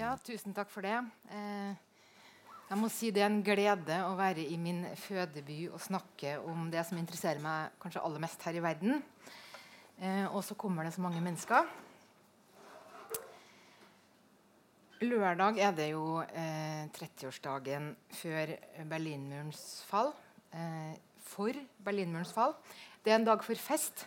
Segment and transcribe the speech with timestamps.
[0.00, 0.94] Ja, tusen takk for det.
[1.28, 1.72] Eh,
[2.70, 6.70] jeg må si Det er en glede å være i min fødeby og snakke om
[6.72, 9.02] det som interesserer meg kanskje aller mest her i verden.
[10.00, 11.68] Eh, og så kommer det så mange mennesker.
[15.04, 17.92] Lørdag er det jo eh, 30-årsdagen
[18.22, 18.54] før
[18.88, 20.14] Berlinmurens fall.
[20.56, 20.96] Eh,
[21.28, 22.56] for Berlinmurens fall.
[23.04, 24.06] Det er en dag for fest.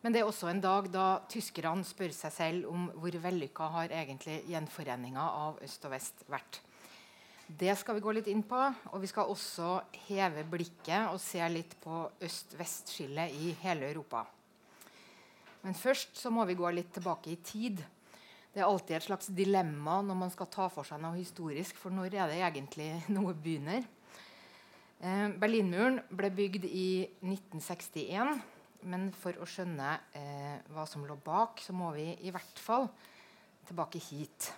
[0.00, 3.92] Men det er også en dag da tyskerne spør seg selv om hvor vellykka har
[3.92, 6.62] egentlig gjenforeninga av øst og vest vært.
[7.50, 8.58] Det skal vi gå litt inn på.
[8.94, 14.24] Og vi skal også heve blikket og se litt på øst-vest-skillet i hele Europa.
[15.60, 17.82] Men først så må vi gå litt tilbake i tid.
[18.50, 21.76] Det er alltid et slags dilemma når man skal ta for seg noe historisk.
[21.78, 23.84] For når er det egentlig noe begynner?
[25.00, 26.88] Eh, Berlinmuren ble bygd i
[27.20, 28.40] 1961.
[28.88, 32.88] Men for å skjønne eh, hva som lå bak, så må vi i hvert fall
[33.68, 34.50] tilbake hit.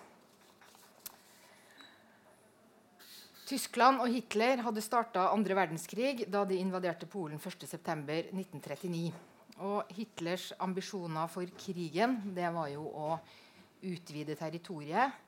[3.43, 9.11] Tyskland og Hitler hadde starta andre verdenskrig da de invaderte Polen 1.9.1939.
[9.67, 13.09] Og Hitlers ambisjoner for krigen det var jo å
[13.83, 15.19] utvide territoriet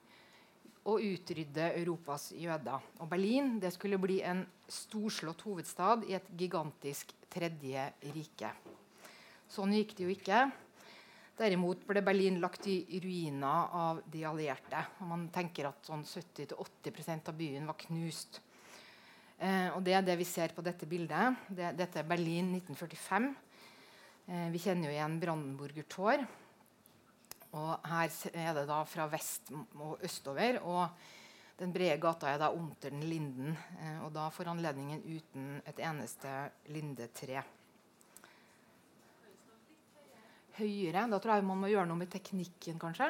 [0.85, 2.81] og utrydde Europas jøder.
[3.01, 8.53] Og Berlin det skulle bli en storslått hovedstad i et gigantisk tredje rike.
[9.51, 10.45] Sånn gikk det jo ikke.
[11.35, 14.79] Derimot ble Berlin lagt i ruiner av de allierte.
[15.03, 18.39] Og man tenker at sånn 70-80% av byen var knust.
[19.37, 21.43] Eh, og Det er det vi ser på dette bildet.
[21.49, 23.27] Det, dette er Berlin 1945.
[24.25, 26.23] Eh, vi kjenner jo igjen Brandenburger Tor.
[27.55, 30.61] Og her er det da fra vest og østover.
[30.63, 30.87] Og
[31.59, 33.51] den brede gata er da Unter den Linden.
[33.81, 36.31] Eh, og da får anledningen uten et eneste
[36.71, 37.43] lindetre.
[40.59, 41.05] Høyere.
[41.11, 43.09] Da tror jeg man må gjøre noe med teknikken, kanskje.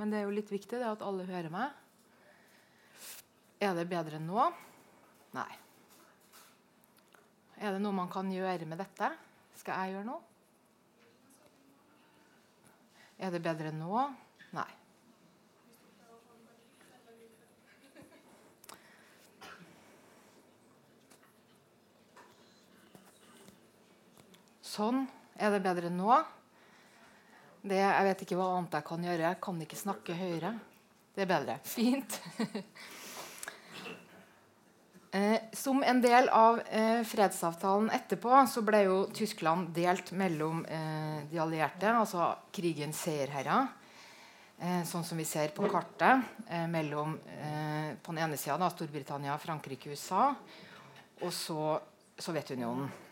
[0.00, 1.76] Men det er jo litt viktig det at alle hører meg.
[3.60, 4.46] Er det bedre enn nå?
[5.36, 5.50] Nei.
[7.60, 9.10] Er det noe man kan gjøre med dette?
[9.60, 10.22] Skal jeg gjøre noe?
[13.20, 14.06] Er det bedre enn nå?
[14.56, 14.70] Nei.
[24.70, 25.04] Sånn.
[25.40, 26.12] Er det bedre nå?
[27.64, 29.24] Det, jeg vet ikke hva annet jeg kan gjøre.
[29.24, 30.50] Jeg kan ikke snakke høyere.
[31.16, 31.56] Det er bedre.
[31.64, 32.18] Fint.
[35.16, 41.24] eh, som en del av eh, fredsavtalen etterpå så ble jo Tyskland delt mellom eh,
[41.32, 43.68] de allierte, altså krigens seierherrer.
[44.60, 46.32] Eh, sånn som vi ser på kartet.
[46.52, 50.34] Eh, mellom eh, på den ene sida Storbritannia, Frankrike, USA.
[51.24, 51.78] Og så
[52.20, 53.08] Sovjetunionen.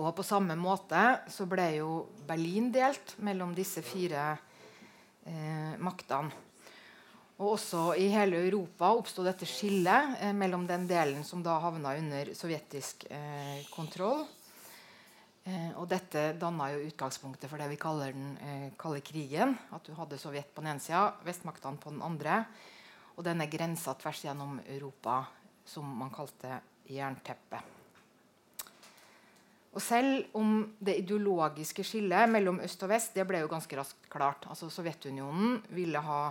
[0.00, 1.90] Og på samme måte så ble jo
[2.26, 4.30] Berlin delt mellom disse fire
[5.28, 6.32] eh, maktene.
[7.40, 11.94] Og også i hele Europa oppsto dette skillet eh, mellom den delen som da havna
[12.00, 14.26] under sovjetisk eh, kontroll.
[15.48, 19.56] Eh, og dette danna jo utgangspunktet for det vi kaller den eh, kalde krigen.
[19.72, 22.42] At du hadde Sovjet på den ene sida, vestmaktene på den andre.
[23.16, 25.22] Og denne grensa tvers gjennom Europa
[25.68, 27.79] som man kalte jernteppet.
[29.70, 34.08] Og selv om det ideologiske skillet mellom øst og vest det ble jo ganske raskt
[34.10, 34.48] klart.
[34.50, 36.22] Altså Sovjetunionen ville ha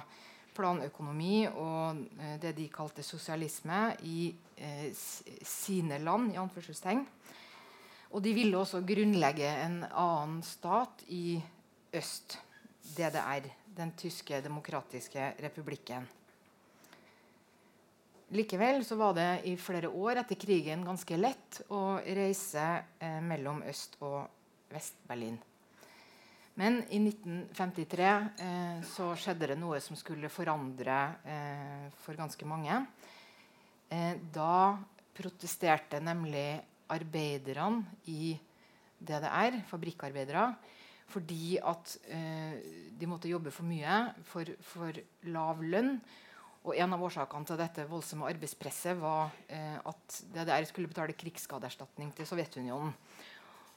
[0.60, 6.34] planøkonomi og eh, det de kalte sosialisme i eh, sine land.
[6.34, 7.06] i anførselstegn.
[8.12, 11.40] Og de ville også grunnlegge en annen stat i
[11.94, 12.40] øst,
[12.98, 13.48] DDR.
[13.78, 16.08] Den tyske demokratiske republikken.
[18.30, 22.66] Likevel så var det i flere år etter krigen ganske lett å reise
[23.02, 24.28] eh, mellom Øst- og
[24.70, 25.40] Vest-Berlin.
[26.60, 28.06] Men i 1953
[28.46, 32.78] eh, så skjedde det noe som skulle forandre eh, for ganske mange.
[33.90, 34.78] Eh, da
[35.18, 36.60] protesterte nemlig
[36.94, 38.36] arbeiderne i
[39.00, 40.52] DDR, fabrikkarbeidere,
[41.10, 42.62] fordi at eh,
[42.94, 45.96] de måtte jobbe for mye for, for lav lønn
[46.68, 52.12] og En av årsakene til dette voldsomme arbeidspresset var eh, at DDR skulle betale krigsskadeerstatning
[52.18, 52.92] til Sovjetunionen.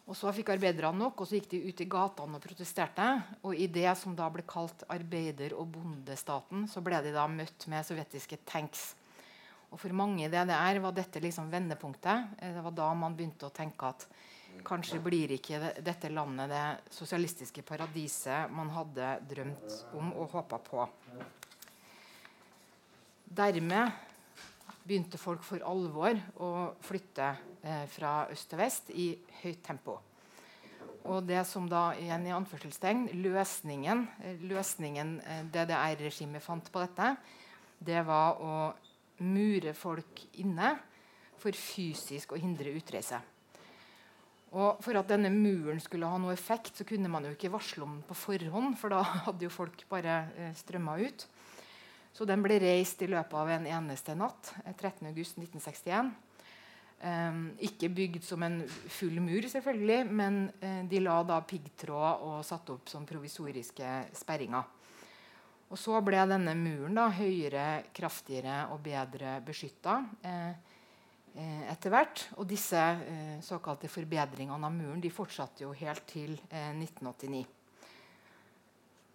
[0.03, 3.07] Og Så fikk arbeiderne nok, og så gikk de ut i gatene og protesterte.
[3.47, 7.69] Og I det som da ble kalt arbeider- og bondestaten, så ble de da møtt
[7.71, 8.97] med sovjetiske tanks.
[9.71, 12.35] Og For mange i DDR var dette liksom vendepunktet.
[12.43, 14.09] Eh, det var da man begynte å tenke at
[14.67, 20.85] kanskje blir ikke dette landet det sosialistiske paradiset man hadde drømt om og håpa på.
[23.33, 23.93] Dermed
[24.85, 26.49] begynte folk for alvor å
[26.85, 27.31] flytte
[27.63, 29.07] eh, fra øst til vest i
[29.43, 29.99] høyt tempo.
[31.05, 34.05] og det som da igjen i anførselstegn, løsningen,
[34.47, 35.17] løsningen
[35.51, 37.17] DDR-regimet fant på dette,
[37.81, 38.57] det var å
[39.25, 40.77] mure folk inne
[41.41, 43.19] for fysisk å hindre utreise.
[44.53, 47.87] Og For at denne muren skulle ha noe effekt, så kunne man jo ikke varsle
[47.87, 48.77] om den på forhånd.
[48.79, 51.27] For da hadde jo folk bare eh, strømma ut.
[52.13, 54.53] Så den ble reist i løpet av en eneste natt.
[54.69, 56.13] 13.8.1961.
[57.03, 62.27] Eh, um, ikke bygd som en full mur, selvfølgelig, men uh, de la da piggtråd
[62.29, 64.69] og satte opp som provisoriske sperringer.
[65.73, 69.97] Og så ble denne muren da høyere, kraftigere og bedre beskytta.
[70.21, 70.73] Eh,
[71.33, 72.27] Eh, etter hvert.
[72.37, 72.81] Og disse
[73.45, 77.47] såkalte forbedringene av muren de fortsatte jo helt til 1989.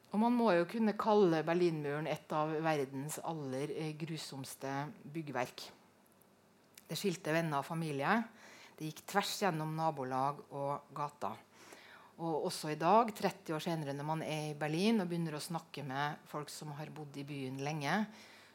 [0.07, 5.65] Eh, og Man må jo kunne kalle Berlinmuren et av verdens aller grusomste byggverk.
[6.87, 8.23] Det skilte venner og familie.
[8.77, 11.35] Det gikk tvers gjennom nabolag og gater.
[12.17, 15.43] Og også i dag, 30 år senere, når man er i Berlin og begynner å
[15.43, 18.05] snakke med folk som har bodd i byen lenge,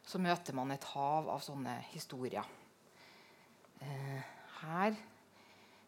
[0.02, 2.46] så møter man et hav av sånne historier.
[3.82, 4.22] Eh,
[4.62, 4.96] her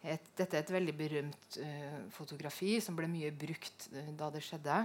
[0.04, 3.88] et, Dette er et veldig berømt uh, fotografi som ble mye brukt
[4.18, 4.82] da det skjedde.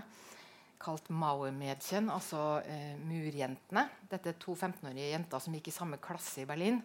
[0.80, 3.84] Kalt Mauer-Mädchen, altså eh, murjentene.
[4.12, 6.82] Dette er to 15-årige jenter som gikk i samme klasse i Berlin.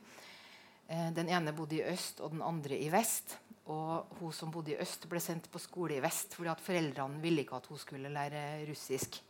[0.86, 3.38] den ene bodde i øst, og den andre i vest.
[3.72, 7.22] Og hun som bodde i øst, ble sendt på skole i vest fordi at foreldrene
[7.22, 9.22] ville ikke at hun skulle lære russisk.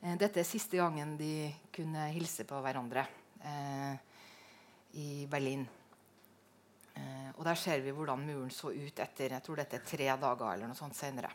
[0.00, 3.06] dette er siste gangen de kunne hilse på hverandre
[4.92, 5.66] i Berlin.
[6.94, 10.08] Eh, og Der ser vi hvordan muren så ut etter jeg tror dette er tre
[10.10, 11.30] dager eller noe sånt senere.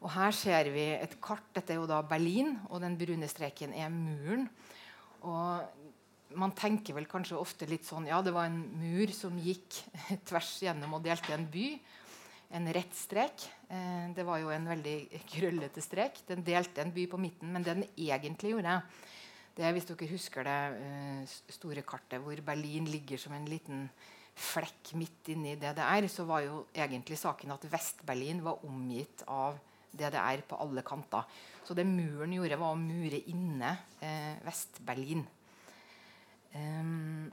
[0.00, 1.44] Og Her ser vi et kart.
[1.56, 4.48] Dette er jo da Berlin, og den brune streken er muren.
[5.20, 5.78] Og
[6.38, 9.80] Man tenker vel kanskje ofte litt sånn Ja, det var en mur som gikk
[10.28, 11.72] tvers gjennom og delte en by.
[12.54, 13.46] En rett strek.
[13.66, 16.22] Eh, det var jo en veldig krøllete strek.
[16.28, 18.78] Den delte en by på midten, men det den egentlig gjorde,
[19.56, 23.88] det er, hvis dere husker det uh, store kartet hvor Berlin ligger som en liten
[24.40, 29.58] flekk midt inni DDR, så var jo egentlig saken at Vest-Berlin var omgitt av
[29.92, 31.28] DDR på alle kanter.
[31.66, 35.22] Så det muren gjorde, var å mure inne eh, Vest-Berlin.
[36.54, 37.30] Um,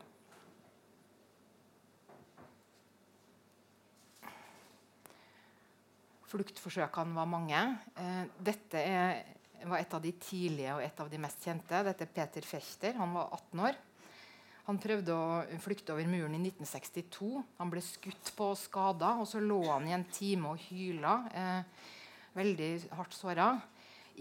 [6.27, 7.63] Fluktforsøkene var mange.
[7.95, 9.25] Eh, dette er
[9.65, 11.83] var et av de tidlige og et av de mest kjente.
[11.87, 12.97] Dette er Peter Fechter.
[12.99, 13.79] Han var 18 år.
[14.67, 17.29] Han prøvde å flykte over muren i 1962.
[17.57, 19.13] Han ble skutt på og skada.
[19.21, 21.15] Og så lå han i en time og hyla.
[21.31, 21.87] Eh,
[22.37, 23.49] veldig hardt såra.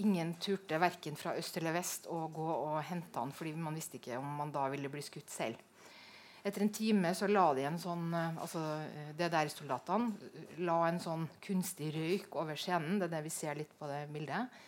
[0.03, 4.01] Ingen turte verken fra øst eller vest å gå og hente han, fordi man visste
[4.01, 5.63] ikke om man da ville bli skutt selv.
[6.47, 10.77] Etter en time så la de en sånn, eh, altså eh, det der soldatene la
[10.87, 13.01] en sånn kunstig røyk over scenen.
[13.01, 14.61] Det er det vi ser litt på det bildet.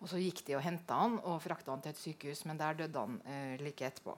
[0.00, 2.80] Og Så gikk de og henta han og frakta han til et sykehus, men der
[2.82, 4.16] døde han eh, like etterpå.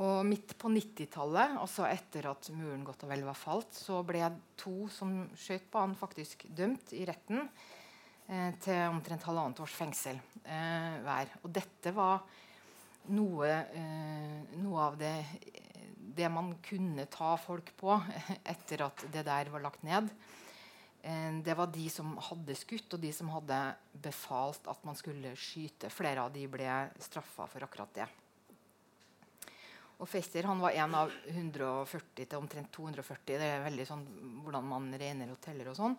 [0.00, 4.22] Og Midt på 90-tallet, altså etter at muren godt og vel var falt, så ble
[4.60, 10.16] to som skjøt på han, faktisk dømt i retten eh, til omtrent halvannet års fengsel
[10.44, 11.34] eh, hver.
[11.42, 12.22] Og dette var
[13.12, 15.12] noe, eh, noe av det,
[16.16, 17.98] det man kunne ta folk på
[18.54, 20.08] etter at det der var lagt ned.
[21.02, 23.60] Eh, det var de som hadde skutt, og de som hadde
[24.00, 25.92] befalt at man skulle skyte.
[25.92, 26.72] Flere av de ble
[27.04, 28.08] straffa for akkurat det.
[30.00, 34.04] Og Fester han var en av 140 til omtrent 240 det er veldig sånn
[34.44, 35.96] hvordan man regner og teller og sånn,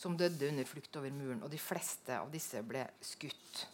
[0.00, 1.42] som døde under flukt over muren.
[1.44, 3.68] Og de fleste av disse ble skutt.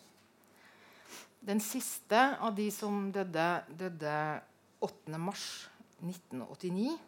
[1.40, 4.40] Den siste av de som døde, døde
[4.84, 6.98] 8.3.1989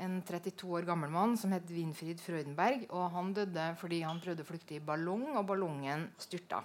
[0.00, 2.86] en 32 år gammel mann som het Winfried Freudenberg.
[2.90, 6.62] og Han døde fordi han prøvde å flykte i ballong, og ballongen styrta.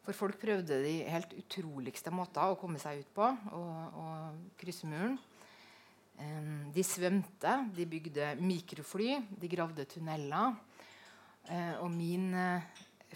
[0.00, 4.88] For folk prøvde de helt utroligste måter å komme seg ut på og, og krysse
[4.88, 5.18] muren.
[6.20, 10.56] Um, de svømte, de bygde mikrofly, de gravde tunneler.
[11.48, 12.64] Uh, og min uh,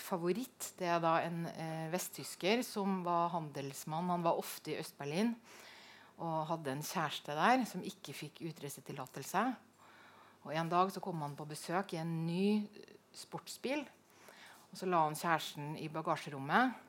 [0.01, 4.13] favoritt det er da en uh, vesttysker som var handelsmann.
[4.13, 5.35] Han var ofte i Øst-Berlin
[6.23, 9.45] og hadde en kjæreste der som ikke fikk utreisetillatelse.
[10.45, 12.69] Og En dag så kom han på besøk i en ny
[13.17, 13.85] sportsbil.
[14.75, 16.81] Og Så la han kjæresten i bagasjerommet.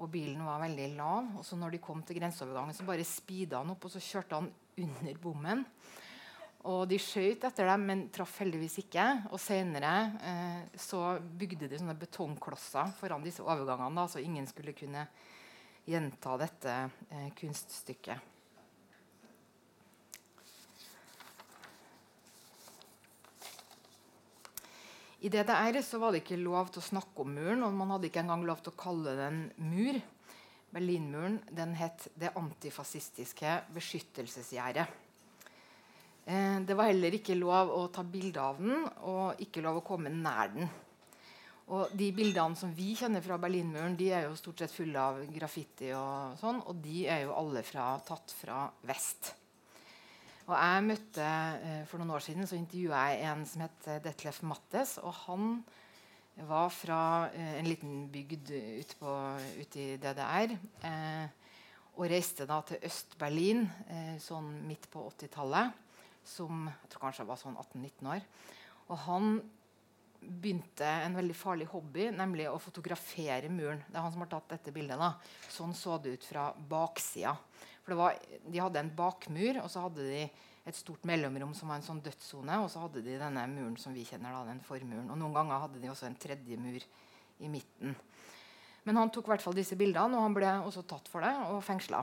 [0.00, 1.28] Og bilen var veldig lav.
[1.36, 4.34] og så når de kom til grenseovergangen, så bare speeda han opp og så kjørte
[4.40, 4.48] han
[4.80, 5.64] under bommen.
[6.64, 9.04] Og De skjøt etter dem, men traff heldigvis ikke.
[9.30, 9.92] Og Senere
[10.24, 15.04] eh, så bygde de sånne betongklosser foran disse overgangene, da, så ingen skulle kunne
[15.86, 16.78] gjenta dette
[17.12, 18.35] eh, kunststykket.
[25.26, 28.06] I DDR så var det ikke lov til å snakke om muren, og man hadde
[28.06, 29.96] ikke engang lov til å kalle den mur.
[30.70, 34.84] Berlinmuren den het det antifascistiske beskyttelsesgjerdet.
[36.26, 39.86] Eh, det var heller ikke lov å ta bilde av den, og ikke lov å
[39.88, 40.70] komme nær den.
[41.74, 45.18] Og De bildene som vi kjenner fra Berlinmuren, de er jo stort sett fulle av
[45.34, 45.90] graffiti.
[45.96, 49.32] Og sånn, og de er jo alle fra, tatt fra vest.
[50.46, 54.02] Og jeg møtte, eh, For noen år siden så intervjua jeg en som het eh,
[54.04, 54.98] Detlef Mattes.
[55.02, 55.64] og Han
[56.46, 59.16] var fra eh, en liten bygd ute
[59.58, 60.54] ut i DDR.
[60.86, 61.26] Eh,
[61.96, 65.82] og reiste da til Øst-Berlin eh, sånn midt på 80-tallet.
[66.26, 68.26] Som jeg tror kanskje var sånn 18-19 år.
[68.86, 69.38] Og han
[70.26, 73.82] begynte en veldig farlig hobby, nemlig å fotografere muren.
[73.86, 74.98] Det er han som har tatt dette bildet.
[74.98, 75.12] da.
[75.50, 77.36] Sånn så det ut fra baksida.
[77.86, 80.24] For var, De hadde en bakmur, og så hadde de
[80.66, 82.58] et stort mellomrom som var en sånn dødssone.
[82.64, 85.06] Og så hadde de denne muren som vi kjenner, da, den formuren.
[85.14, 86.82] Og noen ganger hadde de også en tredje mur
[87.38, 87.94] i midten.
[88.86, 91.32] Men han tok i hvert fall disse bildene, og han ble også tatt for det
[91.50, 92.02] og fengsla.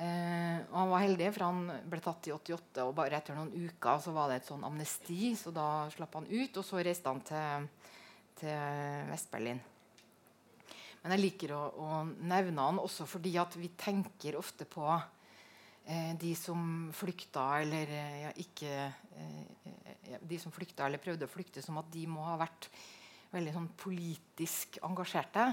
[0.00, 3.50] Eh, og han var heldig, for han ble tatt i 88, og bare etter noen
[3.54, 5.34] uker så var det et sånn amnesti.
[5.38, 7.68] Så da slapp han ut, og så reiste han til,
[8.42, 9.62] til Vest-Berlin.
[11.00, 16.34] Men jeg liker å, å, nevne han også fordi vi tenker ofte på eh, de
[16.36, 18.72] som flykta eller eh, ja, ikke
[19.16, 22.68] eh, De som flykta eller prøvde å flykte, som at de må ha vært
[23.30, 25.44] veldig sånn politisk engasjerte.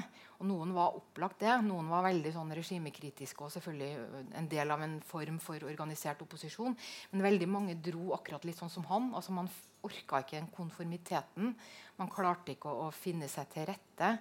[0.41, 1.53] Og noen var opplagt det.
[1.65, 6.75] Noen var veldig sånn regimekritiske og selvfølgelig en del av en form for organisert opposisjon.
[7.11, 9.11] Men veldig mange dro akkurat litt sånn som han.
[9.17, 9.49] altså Man
[9.85, 11.53] orka ikke den konformiteten.
[12.01, 14.15] Man klarte ikke å, å finne seg til rette.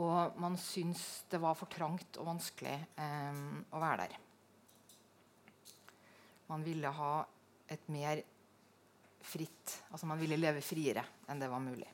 [0.00, 3.40] Og man syntes det var for trangt og vanskelig eh,
[3.72, 4.18] å være der.
[6.48, 7.14] Man ville ha
[7.72, 8.20] et mer
[9.22, 11.88] fritt Altså man ville leve friere enn det var mulig.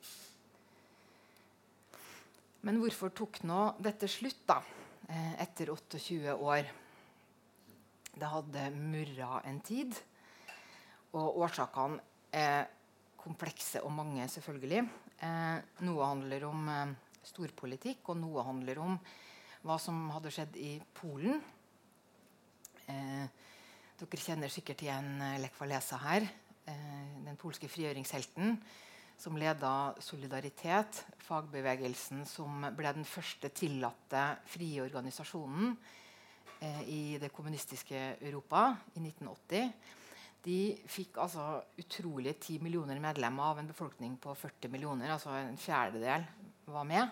[2.66, 4.58] Men hvorfor tok nå dette slutt, da?
[5.08, 6.70] Eh, etter 28 år.
[8.18, 9.94] Det hadde murra en tid.
[11.14, 12.00] Og årsakene
[12.34, 12.66] er
[13.20, 14.82] komplekse og mange, selvfølgelig.
[15.22, 16.96] Eh, noe handler om eh,
[17.28, 18.98] storpolitikk, og noe handler om
[19.66, 21.40] hva som hadde skjedd i Polen.
[22.88, 23.46] Eh,
[23.98, 26.26] dere kjenner sikkert igjen eh, Lech Walesa her.
[26.68, 28.58] Eh, den polske frigjøringshelten
[29.18, 35.72] som leda Solidaritet, fagbevegelsen som ble den første tillatte frie organisasjonen
[36.62, 39.72] eh, i det kommunistiske Europa i 1980.
[40.44, 41.48] De fikk altså
[41.82, 45.10] utrolige 10 millioner medlemmer av en befolkning på 40 millioner.
[45.10, 46.28] altså En fjerdedel
[46.72, 47.08] var med.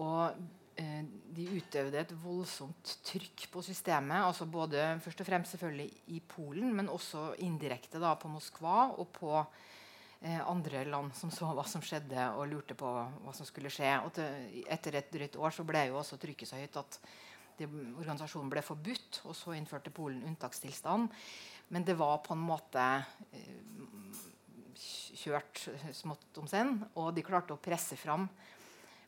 [0.00, 0.36] Og
[0.80, 1.02] eh,
[1.36, 4.24] de utøvde et voldsomt trykk på systemet.
[4.24, 9.08] altså både Først og fremst selvfølgelig i Polen, men også indirekte da, på Moskva og
[9.16, 12.92] på eh, andre land som så hva som skjedde, og lurte på
[13.24, 13.92] hva som skulle skje.
[14.04, 17.00] Og til, etter et drøyt år så ble jo også trykket så høyt at
[17.60, 19.22] det, organisasjonen ble forbudt.
[19.28, 21.10] Og så innførte Polen unntakstilstand.
[21.70, 22.86] Men det var på en måte
[23.30, 24.28] eh,
[24.80, 26.78] kjørt smått om senn.
[27.00, 28.28] Og de klarte å presse fram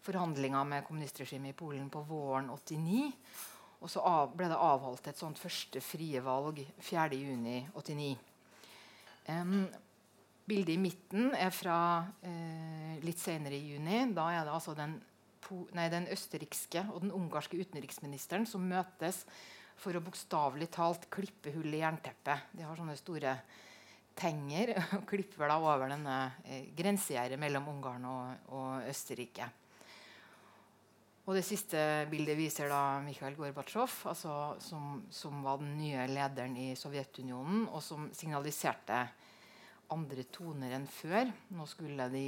[0.02, 3.12] forhandlinger med kommunistregimet i Polen på våren 89.
[3.82, 8.12] Og så av, ble det avholdt et sånt første frie valg 4.6.89.
[9.30, 9.64] Um,
[10.46, 14.04] bildet i midten er fra uh, litt senere i juni.
[14.14, 14.96] Da er det altså den,
[15.74, 19.24] nei, den østerrikske og den ungarske utenriksministeren som møtes
[19.82, 22.50] for å bokstavelig talt klippe hull i jernteppet.
[22.54, 23.34] De har sånne store
[24.18, 29.48] tenger og klipper da over denne eh, grensegjerdet mellom Ungarn og, og Østerrike.
[31.22, 31.78] Og det siste
[32.10, 37.78] bildet viser da Mikhail Gorbatsjov, altså som, som, var den nye lederen i Sovjetunionen, og
[37.84, 39.04] som signaliserte
[39.94, 41.30] andre toner enn før.
[41.54, 42.26] Nå skulle de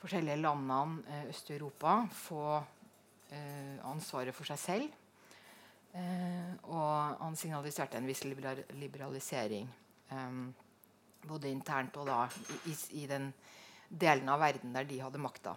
[0.00, 5.02] forskjellige landene eh, Øst-Europa få eh, ansvaret for seg selv.
[5.96, 9.68] Eh, og han signaliserte en viss liberalisering.
[10.08, 10.40] Eh,
[11.28, 12.24] både internt og da
[12.66, 13.30] i, i, den
[13.88, 15.54] delen av verden der de hadde makta.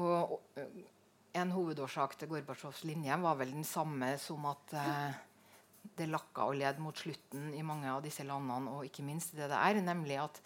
[0.00, 0.38] Og,
[1.30, 5.20] en hovedårsak til Gorbatsjovs linje var vel den samme som at eh,
[5.98, 9.46] det lakka og led mot slutten i mange av disse landene, og ikke minst det
[9.52, 10.40] det er, nemlig at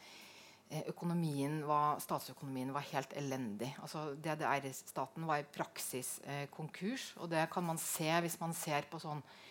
[0.71, 3.75] eh, var, statsøkonomien var helt elendig.
[3.81, 7.15] Altså DDR-staten var i praksis eh, konkurs.
[7.17, 9.44] Og det kan man se hvis man ser på sånn eh,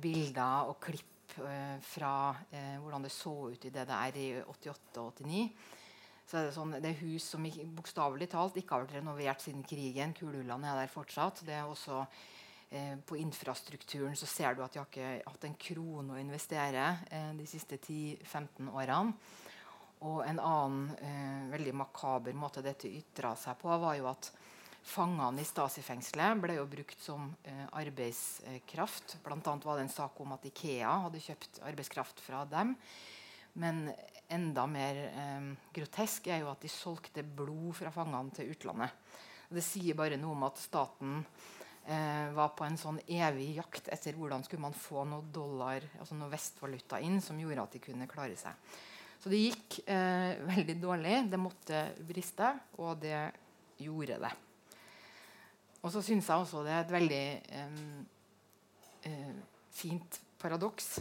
[0.00, 5.24] bilder og klipp eh, fra eh, hvordan det så ut i DDR i 88 og
[5.24, 5.48] 89
[6.24, 7.44] så er det, sånn, det er hus som
[7.76, 10.14] bokstavelig talt ikke har vært renovert siden krigen.
[10.16, 11.42] Kulhullene er der fortsatt.
[11.44, 11.98] Det er også
[12.70, 16.86] eh, på infrastrukturen så ser du at de har ikke hatt en krone å investere
[17.12, 19.12] eh, de siste 10-15 årene.
[20.04, 24.32] Og en annen eh, veldig makaber måte dette ytra seg på, var jo at
[24.84, 29.16] fangene i Stasi-fengselet ble jo brukt som eh, arbeidskraft.
[29.24, 32.74] Annet var det en sak om at Ikea hadde kjøpt arbeidskraft fra dem.
[33.60, 33.88] Men
[34.34, 38.92] enda mer eh, grotesk er jo at de solgte blod fra fangene til utlandet.
[39.54, 41.20] Det sier bare noe om at staten
[41.86, 46.16] eh, var på en sånn evig jakt etter hvordan skulle man få noe dollar, altså
[46.18, 48.74] noe vestvaluta inn som gjorde at de kunne klare seg.
[49.20, 51.20] Så det gikk eh, veldig dårlig.
[51.32, 52.50] Det måtte briste,
[52.82, 53.20] og det
[53.80, 54.32] gjorde det.
[55.84, 57.24] Og så syns jeg også det er et veldig
[57.60, 57.82] eh,
[59.10, 59.34] eh
[59.74, 61.00] fint paradoks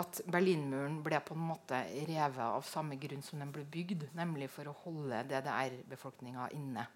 [0.00, 1.78] at Berlinmuren ble på en måte
[2.08, 6.86] revet av samme grunn som den ble bygd, nemlig for å holde DDR-befolkninga inne.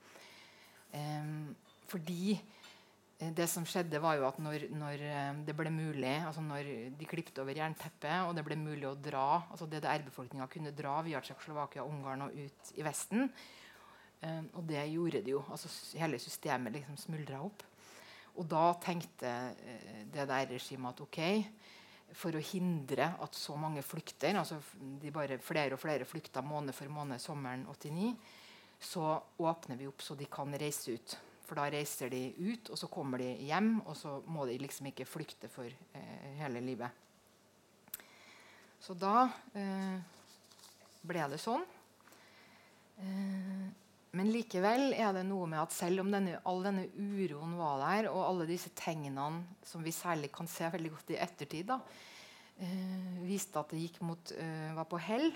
[0.96, 1.50] Um,
[1.90, 6.44] fordi eh, det som skjedde, var jo at når, når eh, det ble mulig, altså
[6.44, 10.96] når de klippet over jernteppet, og det ble mulig å dra altså DDR-befolkninga kunne dra
[11.04, 13.28] via Tsjekkoslovakia, Ungarn og ut i Vesten.
[14.26, 15.44] Um, og det gjorde det jo.
[15.50, 17.62] altså Hele systemet liksom smuldra opp.
[18.36, 21.20] Og da tenkte uh, der regimet at ok,
[22.16, 24.60] for å hindre at så mange flykter altså
[25.02, 28.12] de bare Flere og flere flykta måned for måned sommeren 89.
[28.80, 29.02] Så
[29.38, 31.16] åpner vi opp så de kan reise ut.
[31.46, 33.76] For da reiser de ut, og så kommer de hjem.
[33.86, 36.90] Og så må de liksom ikke flykte for eh, hele livet.
[38.82, 39.96] Så da eh,
[41.06, 41.62] ble det sånn.
[43.02, 43.66] Eh,
[44.16, 48.08] men likevel er det noe med at selv om denne, all denne uroen var der,
[48.10, 51.80] og alle disse tegnene som vi særlig kan se veldig godt i ettertid, da,
[52.56, 55.28] eh, viste at det gikk mot, eh, var på hell,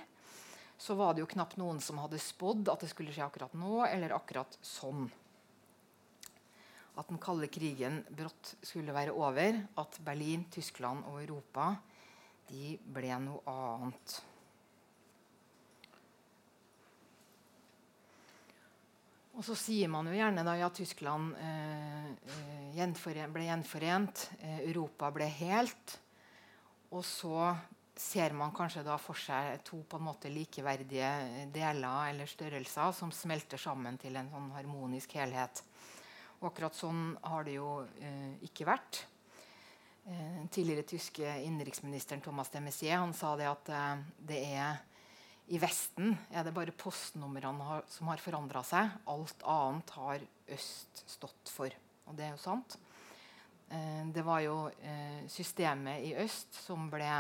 [0.80, 3.84] så var det jo knapt noen som hadde spådd at det skulle skje akkurat nå,
[3.84, 5.10] eller akkurat sånn.
[6.96, 9.60] At den kalde krigen brått skulle være over.
[9.80, 11.74] At Berlin, Tyskland og Europa
[12.48, 14.16] de ble noe annet.
[19.40, 24.58] Og så sier man jo gjerne da ja, Tyskland eh, eh gjenforent, ble gjenforent, eh,
[24.68, 25.94] Europa ble helt.
[26.92, 27.48] Og så
[27.96, 31.08] ser man kanskje da for seg to på en måte likeverdige
[31.54, 35.64] deler eller størrelser som smelter sammen til en sånn harmonisk helhet.
[36.42, 39.06] Og akkurat sånn har det jo eh, ikke vært.
[40.04, 42.60] Eh, tidligere tyske innenriksministeren Thomas de
[42.92, 44.84] han sa det at eh, det er
[45.50, 48.92] i Vesten er det bare postnumrene som har forandra seg.
[49.10, 50.22] Alt annet har
[50.54, 51.74] øst stått for.
[52.06, 52.76] Og det er jo sant.
[53.70, 57.10] Eh, det var jo eh, systemet i øst som ble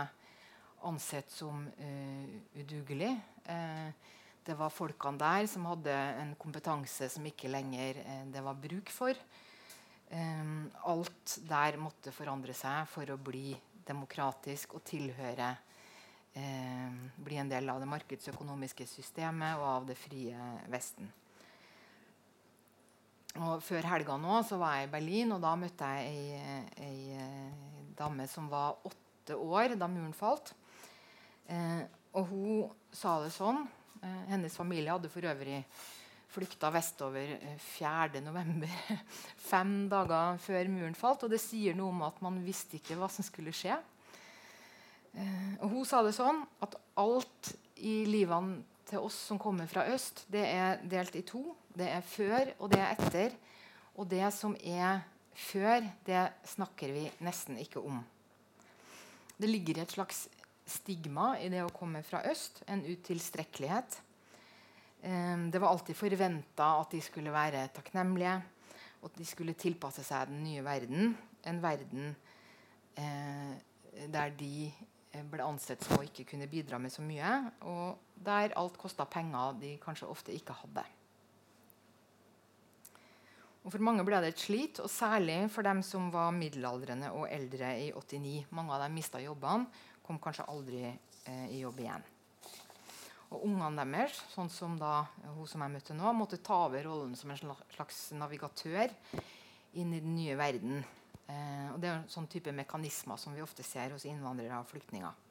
[0.86, 3.10] ansett som eh, udugelig.
[3.50, 3.90] Eh,
[4.46, 8.94] det var folkene der som hadde en kompetanse som ikke lenger eh, det var bruk
[8.94, 9.14] for.
[10.10, 10.54] Eh,
[10.90, 13.56] alt der måtte forandre seg for å bli
[13.90, 15.50] demokratisk og tilhøre
[16.34, 16.90] eh,
[17.20, 20.36] bli en del av det markedsøkonomiske systemet og av det frie
[20.72, 21.10] Vesten.
[23.38, 26.96] Og Før helga nå så var jeg i Berlin, og da møtte jeg ei, ei,
[27.14, 30.52] ei dame som var åtte år da muren falt.
[31.46, 31.82] Eh,
[32.18, 32.64] og hun
[32.94, 33.62] sa det sånn
[34.02, 35.60] eh, Hennes familie hadde for øvrig
[36.30, 38.74] flykta vestover 4.11., november
[39.50, 41.26] fem dager før muren falt.
[41.26, 43.78] Og det sier noe om at man visste ikke hva som skulle skje.
[45.14, 49.86] Eh, og Hun sa det sånn at alt i livene til oss som kommer fra
[49.92, 51.54] øst, det er delt i to.
[51.70, 53.36] Det er før, og det er etter.
[53.94, 55.04] Og det som er
[55.36, 58.00] før, det snakker vi nesten ikke om.
[59.40, 60.26] Det ligger et slags
[60.70, 62.62] stigma i det å komme fra øst.
[62.70, 64.00] En utilstrekkelighet.
[65.02, 68.36] Eh, det var alltid forventa at de skulle være takknemlige,
[69.00, 71.14] og at de skulle tilpasse seg den nye verden.
[71.48, 72.10] En verden
[72.98, 73.54] eh,
[74.12, 74.70] der de
[75.30, 77.32] ble ansett som å ikke kunne bidra med så mye,
[77.66, 80.84] og der alt kosta penger de kanskje ofte ikke hadde.
[83.60, 87.26] Og For mange ble det et slit, og særlig for dem som var middelaldrende og
[87.28, 88.46] eldre i 89.
[88.56, 89.68] Mange av dem mista jobbene,
[90.06, 92.06] kom kanskje aldri eh, i jobb igjen.
[93.30, 95.04] Og Ungene deres, sånn som da
[95.36, 97.38] hun som jeg møtte nå, måtte ta over rollen som en
[97.70, 98.90] slags navigatør
[99.78, 100.80] inn i den nye verden.
[101.30, 104.68] Eh, og Det er en sånn type mekanismer som vi ofte ser hos innvandrere og
[104.70, 105.26] flyktninger.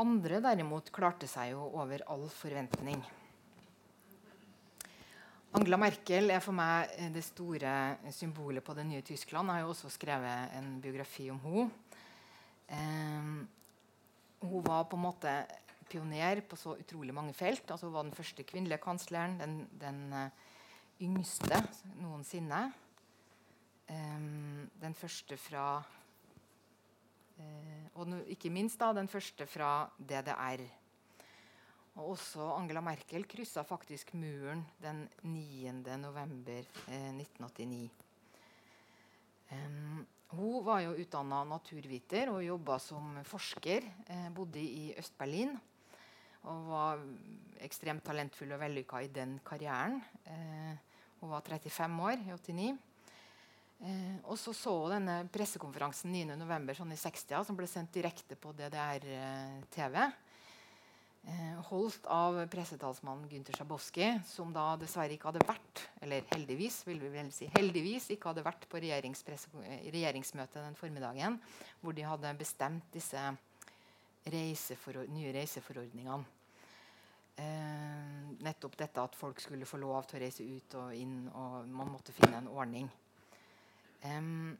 [0.00, 3.02] Andre derimot klarte seg jo over all forventning.
[5.50, 7.72] Angela Merkel er for meg det store
[8.14, 9.50] symbolet på det nye Tyskland.
[9.50, 11.70] Jeg har jo også skrevet en biografi om henne.
[12.70, 13.32] Eh,
[14.40, 15.32] hun var på en måte
[15.90, 17.66] pioner på så utrolig mange felt.
[17.66, 20.30] Altså, hun var den første kvinnelige kansleren, den, den uh,
[21.02, 21.58] yngste
[21.98, 22.68] noensinne.
[23.90, 25.64] Um, den første fra
[27.38, 30.62] uh, Og no, ikke minst da, den første fra DDR.
[31.98, 35.72] Og også Angela Merkel kryssa faktisk muren den 9.
[35.98, 37.90] november uh, 1989.
[39.50, 43.90] Um, hun var jo utdanna naturviter og jobba som forsker.
[44.06, 45.58] Uh, bodde i Øst-Berlin.
[46.48, 47.02] Og var
[47.60, 49.98] ekstremt talentfull og vellykka i den karrieren.
[50.24, 50.78] Eh,
[51.20, 52.78] hun var 35 år i 89.
[53.80, 56.74] Eh, og så så hun denne pressekonferansen 9.11.
[56.80, 60.02] Sånn i 60 som ble sendt direkte på DDR-TV.
[60.04, 60.18] Eh,
[61.28, 67.02] Eh, holdt av pressetalsmannen Gynter Schabowski, som da dessverre ikke hadde vært eller heldigvis vil
[67.02, 71.36] vi vel si, heldigvis ikke hadde vært på regjeringsmøtet den formiddagen,
[71.82, 73.20] hvor de hadde bestemt disse
[74.30, 76.24] nye reiseforordningene.
[77.36, 81.68] Eh, nettopp dette at folk skulle få lov til å reise ut og inn, og
[81.68, 82.88] man måtte finne en ordning.
[84.06, 84.54] Um,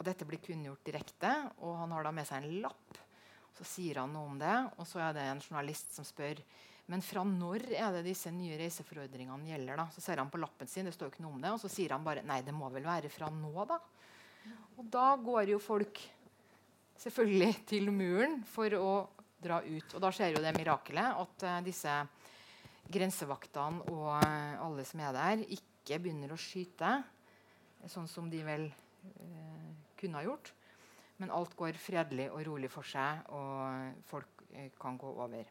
[0.00, 1.30] og dette blir kunngjort direkte,
[1.60, 3.00] og han har da med seg en lapp
[3.60, 6.40] så sier han noe om det, og så er det en journalist som spør
[6.90, 9.76] men fra når er det disse nye reiseforordningene gjelder.
[9.78, 9.84] da?
[9.94, 11.68] Så ser han på lappen sin, det står jo ikke noe om det, og så
[11.70, 13.52] sier han bare nei, det må vel være fra nå.
[13.68, 13.76] da.
[14.74, 16.00] Og da går jo folk
[16.98, 18.90] selvfølgelig til muren for å
[19.38, 19.94] dra ut.
[19.94, 21.94] Og da skjer jo det mirakelet at uh, disse
[22.90, 26.96] grensevaktene og uh, alle som er der, ikke begynner å skyte,
[27.88, 30.52] sånn som de vel eh, kunne ha gjort.
[31.20, 35.48] Men alt går fredelig og rolig for seg, og folk eh, kan gå over.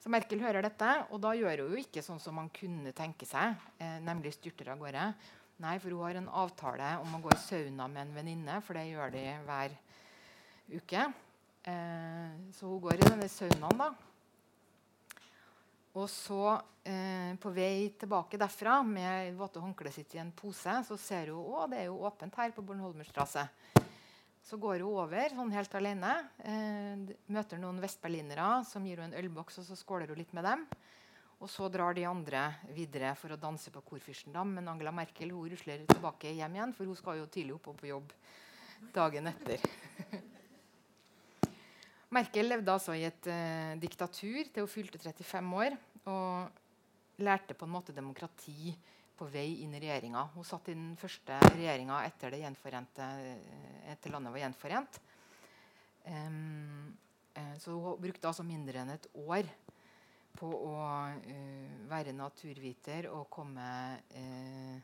[0.00, 3.28] Så Merkel hører dette, og da gjør hun jo ikke sånn som man kunne tenke
[3.28, 5.06] seg, eh, nemlig styrter av gårde.
[5.60, 8.76] Nei, for hun har en avtale om å gå i sauna med en venninne, for
[8.76, 9.74] det gjør de hver
[10.72, 11.02] uke.
[11.68, 13.90] Eh, så hun går i denne saunaen, da.
[15.98, 20.98] Og så, eh, på vei tilbake derfra med våte håndkleet sitt i en pose, så
[20.98, 23.48] ser hun at det er jo åpent her på Bornholmerstrasse.
[24.46, 26.12] Så går hun over sånn helt alene.
[26.38, 30.46] Eh, møter noen vestberlinere som gir henne en ølboks, og så skåler hun litt med
[30.46, 30.64] dem.
[31.40, 34.54] Og så drar de andre videre for å danse på Korfyrstendam.
[34.54, 37.80] Men Angela Merkel hun rusler tilbake hjem igjen, for hun skal jo tidlig opp og
[37.80, 38.12] på jobb
[38.94, 39.70] dagen etter.
[42.10, 45.76] Merkel levde altså i et eh, diktatur til hun fylte 35 år.
[46.10, 46.60] Og
[47.20, 48.72] lærte på en måte demokrati
[49.16, 50.24] på vei inn i regjeringa.
[50.34, 52.36] Hun satt i den første regjeringa etter,
[53.92, 55.00] etter landet var gjenforent.
[56.08, 56.94] Um,
[57.36, 59.50] uh, så hun brukte altså mindre enn et år
[60.40, 60.72] på å
[61.12, 63.66] uh, være naturviter og komme
[64.16, 64.78] uh,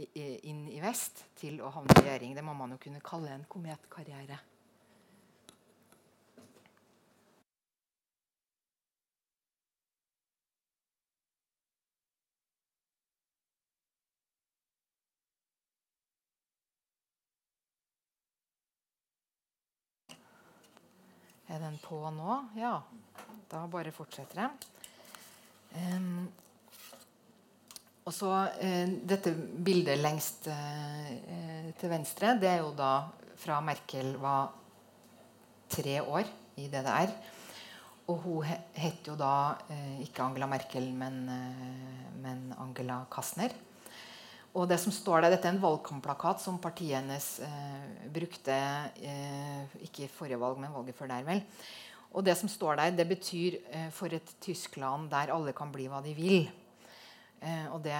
[0.00, 0.08] i,
[0.48, 2.32] inn i vest til å havne i regjering.
[2.38, 4.40] Det må man jo kunne kalle en kometkarriere.
[21.52, 22.36] Er den på nå?
[22.56, 22.78] Ja.
[23.50, 24.68] Da bare fortsetter jeg.
[25.76, 26.24] Um,
[28.08, 31.10] og så uh, Dette bildet lengst uh,
[31.76, 32.94] til venstre, det er jo da
[33.42, 34.54] fra Merkel var
[35.72, 37.12] tre år i DDR.
[38.08, 39.34] Og hun het jo da
[39.68, 41.20] uh, ikke Angela Merkel, men,
[42.24, 43.52] men Angela Kastner.
[44.52, 48.56] Og det som står der, Dette er en valgkampplakat som partiet hennes eh, brukte
[49.00, 51.24] eh, ikke i forrige valg, men valget før der.
[51.24, 51.40] vel.
[52.12, 55.88] Og det som står der, det betyr eh, 'for et Tyskland der alle kan bli
[55.88, 56.50] hva de vil'.
[57.42, 57.96] Eh, og det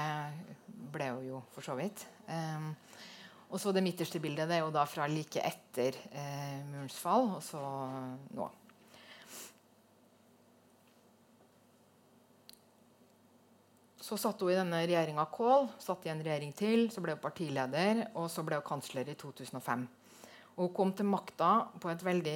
[0.93, 2.07] ble hun jo for så vidt.
[2.29, 2.69] Eh,
[3.51, 7.37] og så Det midterste bildet det er jo da fra like etter eh, murens fall,
[7.37, 7.61] og så
[8.37, 8.51] nå.
[14.13, 17.21] Så satt hun i denne regjeringa Kohl, satt i en regjering til, så ble hun
[17.23, 19.87] partileder, og så ble hun kansler i 2005.
[20.53, 22.35] Og hun kom til makta på et veldig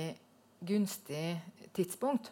[0.70, 1.34] gunstig
[1.76, 2.30] tidspunkt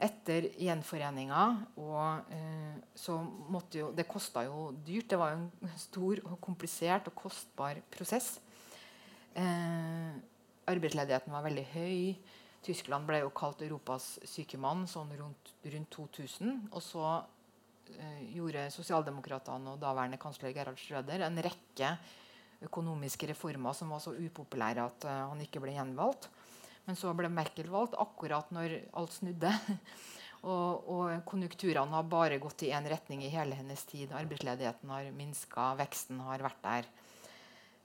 [0.00, 1.42] etter gjenforeninga.
[1.76, 3.18] Og eh, så
[3.52, 5.10] måtte jo Det kosta jo dyrt.
[5.12, 8.38] Det var jo en stor og komplisert og kostbar prosess.
[9.36, 10.14] Eh,
[10.72, 12.16] arbeidsledigheten var veldig høy.
[12.64, 16.56] Tyskland ble jo kalt Europas sykemann sånn rundt, rundt 2000.
[16.72, 17.04] Og så
[18.34, 21.94] gjorde sosialdemokratene og daværende kansler Gerhard Schrøder en rekke
[22.64, 26.28] økonomiske reformer som var så upopulære at uh, han ikke ble gjenvalgt.
[26.86, 29.52] Men så ble Merkel valgt akkurat når alt snudde.
[30.50, 34.12] og, og, konjunkturene har bare gått i én retning i hele hennes tid.
[34.16, 36.90] Arbeidsledigheten har minska, veksten har vært der.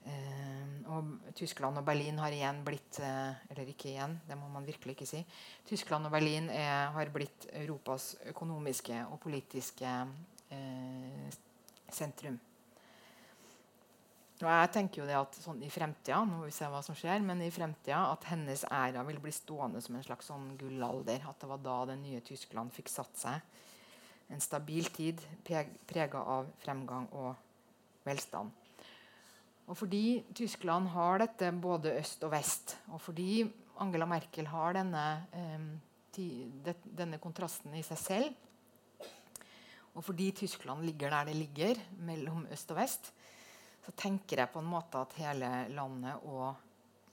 [0.06, 0.46] Uh,
[0.94, 4.94] og Tyskland og Berlin har igjen blitt uh, Eller ikke igjen, det må man virkelig
[4.94, 5.22] ikke si.
[5.66, 9.94] Tyskland og Berlin er, har blitt Europas økonomiske og politiske
[10.54, 11.38] eh,
[11.92, 12.38] sentrum.
[14.42, 17.22] og jeg tenker jo det at sånn i fremtida nå vi se hva som skjer,
[17.24, 21.24] men i fremtida at hennes æra vil bli stående som en slags sånn gullalder.
[21.28, 23.40] At det var da det nye Tyskland fikk satt seg.
[24.30, 27.34] En stabil tid prega av fremgang og
[28.06, 28.65] velstand.
[29.66, 33.42] Og fordi Tyskland har dette både øst og vest, og fordi
[33.82, 38.34] Angela Merkel har denne, eh, denne kontrasten i seg selv,
[39.96, 43.12] og fordi Tyskland ligger der det ligger, mellom øst og vest,
[43.84, 46.54] så tenker jeg på en måte at hele landet og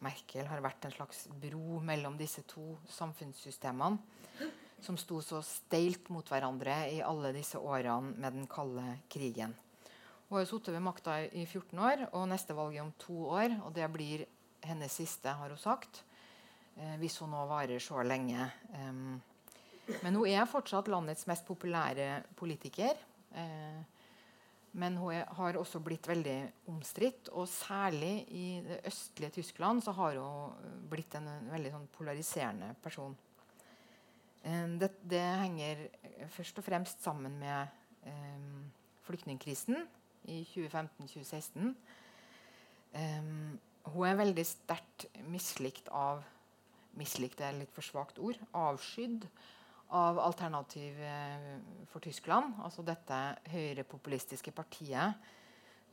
[0.03, 4.49] Merkel har vært en slags bro mellom disse to samfunnssystemene
[4.83, 9.53] som sto så steilt mot hverandre i alle disse årene med den kalde krigen.
[10.33, 13.51] Hun har sittet ved makta i 14 år, og neste valg er om to år.
[13.67, 14.23] Og det blir
[14.65, 15.99] hennes siste, har hun sagt.
[16.73, 18.47] Eh, hvis hun nå varer så lenge.
[18.73, 19.21] Um,
[20.01, 22.97] men hun er fortsatt landets mest populære politiker.
[23.29, 23.85] Eh,
[24.73, 26.39] men hun har også blitt veldig
[26.73, 27.29] omstridt.
[27.37, 33.13] Og særlig i det østlige Tyskland så har hun blitt en, veldig sånn polariserende person.
[34.41, 35.89] Det, det, henger
[36.33, 38.47] først og fremst sammen med eh,
[39.05, 39.85] flyktningkrisen
[40.31, 41.73] i 2015-2016.
[42.93, 43.59] Um,
[43.93, 46.23] hun er veldig sterkt mislikt av
[46.93, 48.37] Mislikt er litt for svakt ord.
[48.53, 49.23] Avskydd
[49.97, 51.47] av Alternativ eh,
[51.89, 53.17] for Tyskland, altså dette
[53.49, 55.31] høyrepopulistiske partiet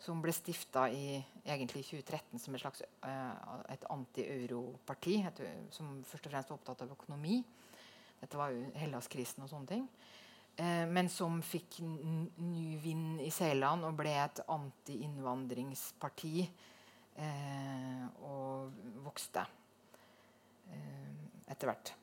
[0.01, 5.19] som ble stifta i egentlig 2013 som et slags uh, et anti-europarti
[5.77, 7.43] som først og fremst var opptatt av økonomi.
[8.23, 9.85] Dette var jo Hellas-krisen og sånne ting.
[10.59, 19.47] Uh, men som fikk ny vind i seilene og ble et anti-innvandringsparti eh, og vokste
[21.51, 21.95] etter hvert.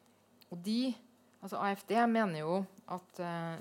[0.51, 0.81] Og de
[1.43, 2.55] Altså AFD mener jo
[2.93, 3.57] at eh,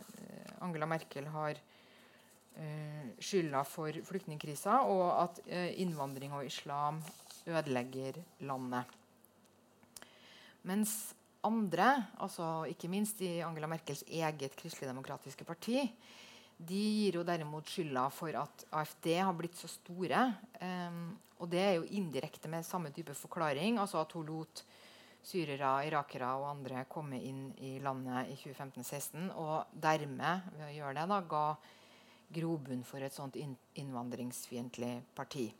[0.64, 7.02] Angela Merkel har uh, skylda for flyktningkrisa, og at uh, innvandring og islam
[7.46, 8.16] ødelegger
[8.48, 8.94] landet.
[10.66, 11.14] Mens
[11.46, 11.88] andre,
[12.22, 15.84] altså ikke minst i Angela Merkels eget kristelig-demokratiske parti,
[16.56, 20.22] de gir jo derimot skylda for at AFD har blitt så store.
[20.60, 23.78] Um, og det er jo indirekte med samme type forklaring.
[23.78, 24.64] altså at hun lot
[25.26, 29.28] syrere, irakere og andre komme inn i landet i 2015-16.
[29.34, 31.46] Og dermed, ved å gjøre det, da, ga
[32.36, 35.50] grobunn for et sånt innvandringsfiendtlig parti.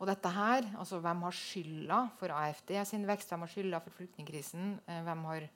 [0.00, 3.28] Og dette her, altså Hvem har skylda for AFD sin vekst?
[3.28, 4.74] Hvem har skylda for flyktningkrisen?
[4.88, 5.48] Eh, hvem har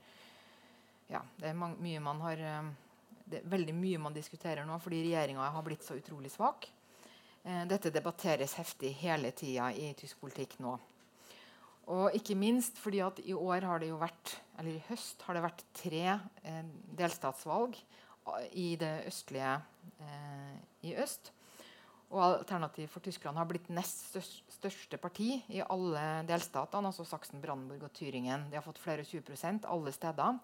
[1.08, 2.72] ja, det er mye man har eh,
[3.24, 6.68] det er veldig mye man diskuterer nå fordi regjeringa har blitt så utrolig svak.
[7.42, 10.76] Eh, dette debatteres heftig hele tida i tysk politikk nå.
[11.94, 15.36] Og ikke minst fordi at i år har det jo vært, eller i høst har
[15.36, 16.18] det vært tre
[16.96, 17.76] delstatsvalg
[18.56, 19.58] i det østlige
[20.88, 21.28] i øst.
[22.14, 24.14] Og Alternativ for Tyskland har blitt nest
[24.54, 26.86] største parti i alle delstatene.
[26.86, 28.46] altså Saksen, Brandenburg og Thüringen.
[28.50, 30.38] De har fått flere 20 alle steder.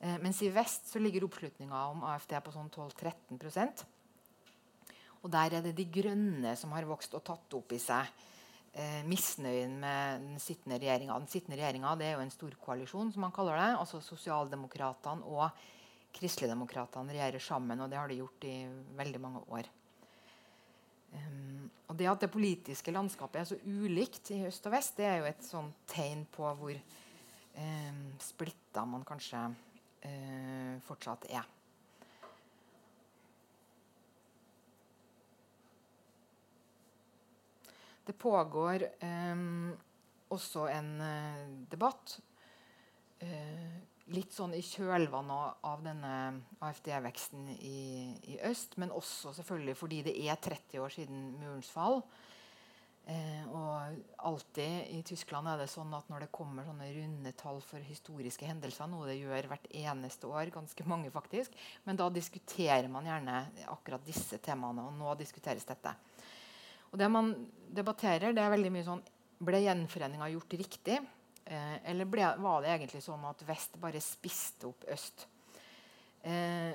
[0.00, 3.84] Eh, mens i vest så ligger oppslutninga om AFD på sånn 12-13
[5.22, 8.10] Og der er det De grønne som har vokst og tatt opp i seg
[8.74, 11.14] eh, misnøyen med den sittende regjeringa.
[11.14, 13.78] Den sittende regjeringa er jo en storkoalisjon, som man kaller det.
[13.78, 15.46] altså Sosialdemokratene og
[16.12, 18.66] Kristeligdemokratene regjerer sammen, og det har de gjort i
[18.98, 19.70] veldig mange år.
[21.12, 25.06] Um, og Det at det politiske landskapet er så ulikt i øst og vest, det
[25.06, 26.76] er jo et sånn tegn på hvor
[27.56, 29.42] um, splitta man kanskje
[30.06, 31.48] uh, fortsatt er.
[38.06, 39.70] Det pågår um,
[40.34, 42.16] også en uh, debatt
[43.22, 43.76] uh,
[44.10, 46.12] litt sånn i kjølvannet av denne
[46.64, 47.78] AFD-veksten i,
[48.34, 52.02] i, øst, men også selvfølgelig fordi det er 30 år siden murens fall.
[53.02, 53.96] Eh, og
[54.30, 58.46] alltid i Tyskland er det sånn at når det kommer sånne runde tall for historiske
[58.46, 63.40] hendelser, noe det gjør hvert eneste år, ganske mange faktisk, men da diskuterer man gjerne
[63.74, 64.86] akkurat disse temaene.
[64.86, 65.94] Og nå diskuteres dette.
[66.92, 67.34] Og det man
[67.72, 69.10] debatterer, det er veldig mye sånn
[69.42, 71.00] Ble gjenforeninga gjort riktig?
[71.52, 75.26] Eh, eller ble, var det egentlig sånn at vest bare spiste opp øst?
[76.24, 76.72] Eh,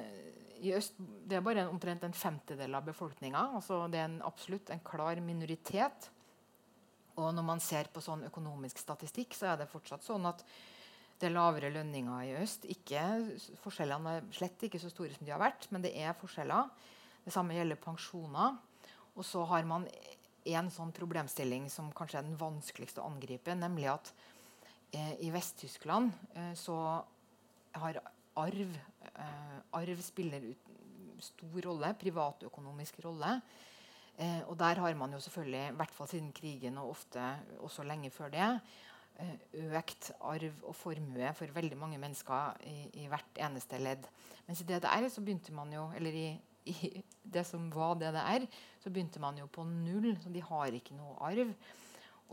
[0.62, 3.48] I øst det er bare en, omtrent en femtedel av befolkninga.
[3.58, 6.12] Altså det er en, absolutt en klar minoritet.
[7.18, 10.44] Og når man ser på sånn økonomisk statistikk, så er det fortsatt sånn at
[11.18, 12.68] det er lavere lønninger i øst.
[12.70, 13.02] Ikke,
[13.64, 16.70] forskjellene er slett ikke så store som de har vært, men det er forskjeller.
[17.26, 18.60] Det samme gjelder pensjoner.
[19.18, 19.88] Og så har man
[20.48, 24.14] en sånn problemstilling som kanskje er den vanskeligste å angripe, nemlig at
[25.20, 26.78] i Vest-Tyskland eh, så
[27.76, 28.00] har
[28.38, 28.78] arv
[29.14, 30.74] eh, Arv spiller ut
[31.24, 33.40] stor rolle, privatøkonomisk rolle.
[34.18, 37.24] Eh, og der har man jo selvfølgelig, i hvert fall siden krigen og ofte
[37.66, 38.50] også lenge før det,
[39.20, 39.34] eh,
[39.78, 44.06] økt arv og formue for veldig mange mennesker i, i, hvert eneste ledd.
[44.48, 46.28] Mens i DDR så begynte man jo, eller i,
[46.66, 48.48] i det som var DDR,
[48.84, 50.16] så begynte man jo på null.
[50.22, 51.54] Så de har ikke noe arv.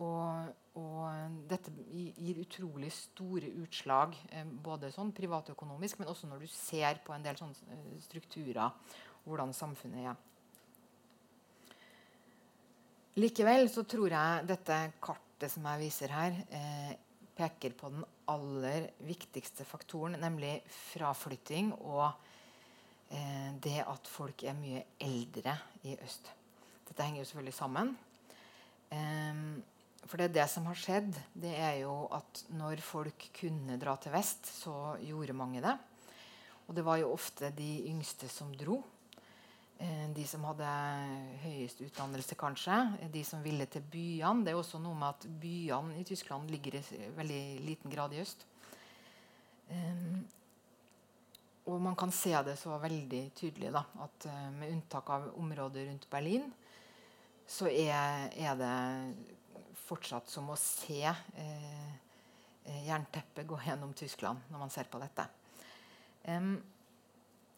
[0.03, 0.49] Og,
[0.81, 6.99] og dette gir utrolig store utslag, eh, både sånn privatøkonomisk, men også når du ser
[7.05, 8.75] på en del sånne eh, strukturer,
[9.25, 10.23] hvordan samfunnet er.
[13.23, 16.95] Likevel så tror jeg dette kartet som jeg viser her, eh,
[17.35, 20.57] peker på den aller viktigste faktoren, nemlig
[20.91, 22.09] fraflytting og
[23.11, 25.55] eh, det at folk er mye eldre
[25.87, 26.33] i øst.
[26.89, 27.95] Dette henger jo selvfølgelig sammen.
[28.95, 29.63] Um,
[30.05, 33.97] for det, er det som har skjedd, det er jo at når folk kunne dra
[34.01, 35.75] til vest, så gjorde mange det.
[36.69, 38.81] Og det var jo ofte de yngste som dro.
[39.79, 40.69] Eh, de som hadde
[41.43, 42.77] høyest utdannelse, kanskje.
[43.13, 44.45] De som ville til byene.
[44.45, 48.23] Det er også noe med at byene i Tyskland ligger i veldig liten grad i
[48.23, 48.47] øst.
[49.65, 50.25] Um,
[51.65, 56.05] og man kan se det så veldig tydelig da, at med unntak av området rundt
[56.13, 56.51] Berlin,
[57.49, 58.75] så er, er det
[59.85, 61.89] fortsatt som å se eh,
[62.65, 65.27] eh, jernteppet gå gjennom Tyskland når man ser på dette.
[66.25, 66.57] Um,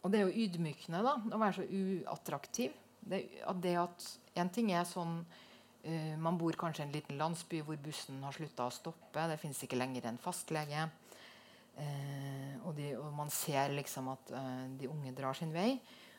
[0.03, 2.75] og det er jo ydmykende da, å være så uattraktiv.
[3.07, 4.05] Det, at det at
[4.37, 8.35] En ting er sånn uh, Man bor kanskje i en liten landsby hvor bussen har
[8.35, 9.27] slutta å stoppe.
[9.31, 10.89] Det fins ikke lenger en fastlege.
[11.77, 15.77] Uh, og, de, og, man ser liksom at uh, de unge drar sin vei.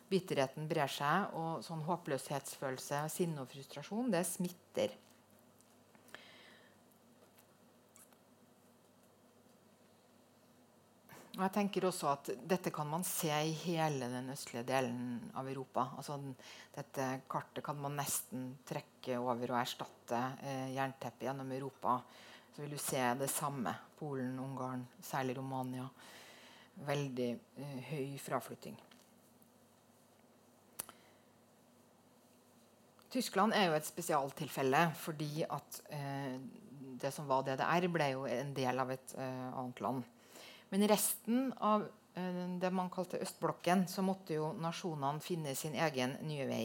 [0.09, 4.95] Bitterheten brer seg, og sånn håpløshetsfølelse, sinne og frustrasjon, det smitter.
[11.39, 15.47] Og jeg tenker også at Dette kan man se i hele den østlige delen av
[15.47, 15.85] Europa.
[15.95, 16.17] Altså,
[16.75, 22.01] dette kartet kan man nesten trekke over og erstatte eh, jernteppet gjennom Europa.
[22.51, 23.77] Så vil du se det samme.
[24.01, 25.87] Polen, Ungarn, særlig Romania.
[26.91, 28.75] Veldig eh, høy fraflytting.
[33.15, 36.35] Tyskland er jo et spesialtilfelle fordi at eh,
[36.99, 40.07] det som var DDR, ble jo en del av et eh, annet land.
[40.69, 46.17] Men resten av eh, det man kalte østblokken, så måtte jo nasjonene finne sin egen
[46.29, 46.65] nye vei.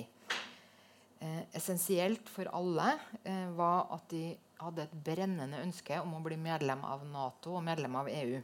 [1.24, 6.38] Eh, essensielt for alle eh, var at de hadde et brennende ønske om å bli
[6.40, 8.42] medlem av Nato og medlem av EU.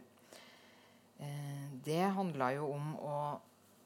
[1.84, 3.16] Det handla jo om å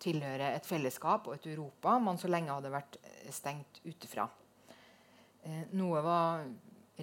[0.02, 3.00] tilhøre et fellesskap og et Europa man så lenge hadde vært
[3.34, 4.28] stengt ute fra.
[5.74, 6.44] Noe var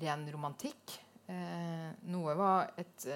[0.03, 0.95] ren romantikk.
[2.15, 3.09] noe var et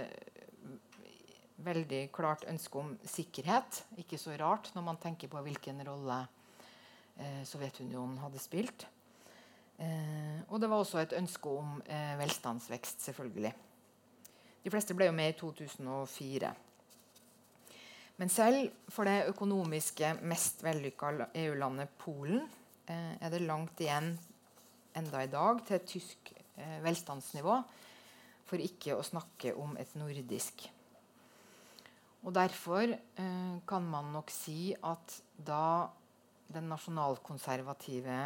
[1.64, 3.82] veldig klart ønske om sikkerhet.
[4.00, 6.20] Ikke så rart når man tenker på hvilken rolle
[7.16, 8.86] eh, Sovjetunionen hadde spilt.
[9.78, 13.54] Eh, og det var også et ønske om eh, velstandsvekst, selvfølgelig.
[14.64, 16.52] De fleste ble jo med i 2004.
[18.16, 22.44] Men selv for det økonomiske mest vellykka EU-landet Polen
[22.86, 24.14] eh, er det langt igjen
[24.94, 27.58] enda i dag til et tysk eh, velstandsnivå,
[28.44, 30.68] for ikke å snakke om et nordisk.
[32.24, 35.90] Og Derfor eh, kan man nok si at da
[36.54, 38.16] den nasjonalkonservative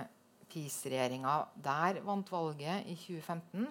[0.48, 1.34] PiS-regjeringa
[1.64, 3.66] der vant valget i 2015,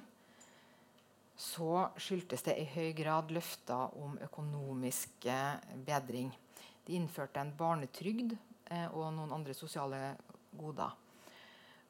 [1.37, 5.27] så skyldtes det i høy grad løfter om økonomisk
[5.85, 6.31] bedring.
[6.87, 10.15] De innførte en barnetrygd eh, og noen andre sosiale
[10.57, 10.95] goder.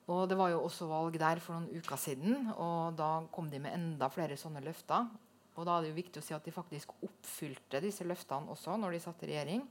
[0.08, 3.60] Og Det var jo også valg der for noen uker siden, og da kom de
[3.60, 5.08] med enda flere sånne løfter.
[5.58, 8.78] Og da er det jo viktig å si at de faktisk oppfylte disse løftene også
[8.78, 9.64] når de satt i regjering.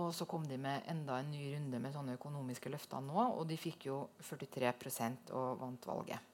[0.00, 3.42] Og så kom de med enda en ny runde med sånne økonomiske løfter nå, og
[3.50, 6.28] de fikk jo 43% og vant valget.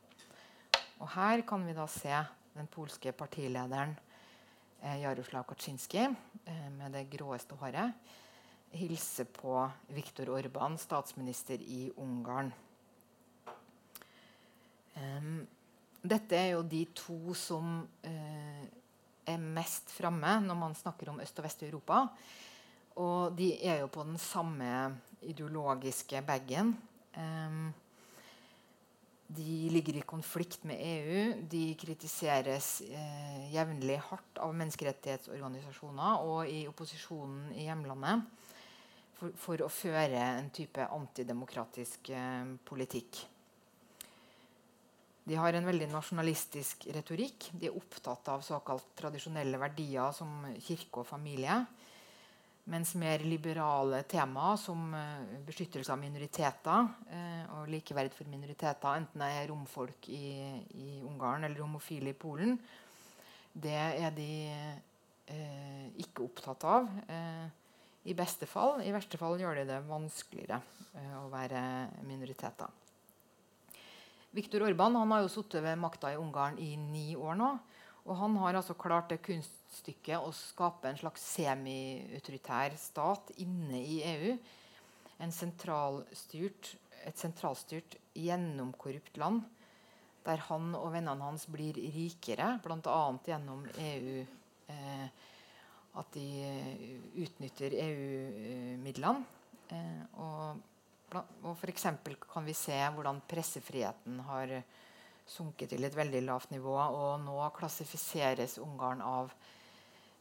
[1.00, 2.20] Og her kan vi da se
[2.56, 3.96] den polske partilederen
[4.80, 8.14] eh, Jaroslav Kaczynski eh, med det gråeste håret
[8.76, 12.52] hilse på Viktor Orban, statsminister i Ungarn.
[14.96, 15.46] Um,
[16.10, 18.66] dette er jo de to som eh,
[19.26, 22.04] er mest framme når man snakker om Øst- og Vest-Europa.
[23.02, 24.96] Og de er jo på den samme
[25.26, 26.76] ideologiske bagen.
[27.16, 27.74] Um,
[29.26, 31.22] de ligger i konflikt med EU.
[31.50, 38.22] De kritiseres eh, jevnlig hardt av menneskerettighetsorganisasjoner og i opposisjonen i hjemlandet
[39.16, 43.24] for, for å føre en type antidemokratisk eh, politikk.
[45.26, 47.48] De har en veldig nasjonalistisk retorikk.
[47.58, 51.64] De er opptatt av såkalt tradisjonelle verdier som kirke og familie.
[52.70, 59.22] Mens mer liberale temaer som uh, beskyttelse av minoriteter uh, og likeverd for minoriteter, enten
[59.22, 60.30] det er romfolk i,
[60.74, 62.56] i, Ungarn eller homofile i Polen,
[63.56, 64.32] det er de
[65.32, 66.90] eh, ikke opptatt av.
[68.04, 68.82] I beste fall.
[68.84, 70.58] I verste fall gjør de det vanskeligere
[71.22, 71.62] å være
[72.04, 72.68] minoriteter.
[74.36, 77.50] Viktor Orban har jo sittet ved makta i Ungarn i ni år nå.
[78.06, 83.98] Og han har altså klart det kunststykket å skape en slags semi-autoritær stat inne i
[84.06, 84.36] EU.
[85.32, 86.74] Sentralstyrt,
[87.08, 89.42] et sentralstyrt, gjennomkorrupt land
[90.26, 93.00] der han og vennene hans blir rikere, bl.a.
[93.26, 94.22] gjennom EU.
[94.74, 95.08] Eh,
[95.96, 96.26] at de
[97.22, 99.22] utnytter EU-midlene.
[99.72, 100.64] Eh, og,
[101.14, 101.86] og f.eks.
[102.26, 104.56] kan vi se hvordan pressefriheten har
[105.26, 106.74] sunket til et veldig lavt nivå.
[106.74, 109.30] Og nå klassifiseres Ungarn av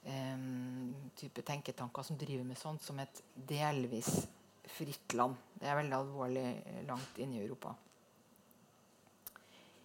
[0.06, 4.12] um, type tenketanker som driver med sånt, som et delvis
[4.76, 5.38] fritt land.
[5.54, 6.48] Det er veldig alvorlig
[6.88, 7.76] langt inne i Europa.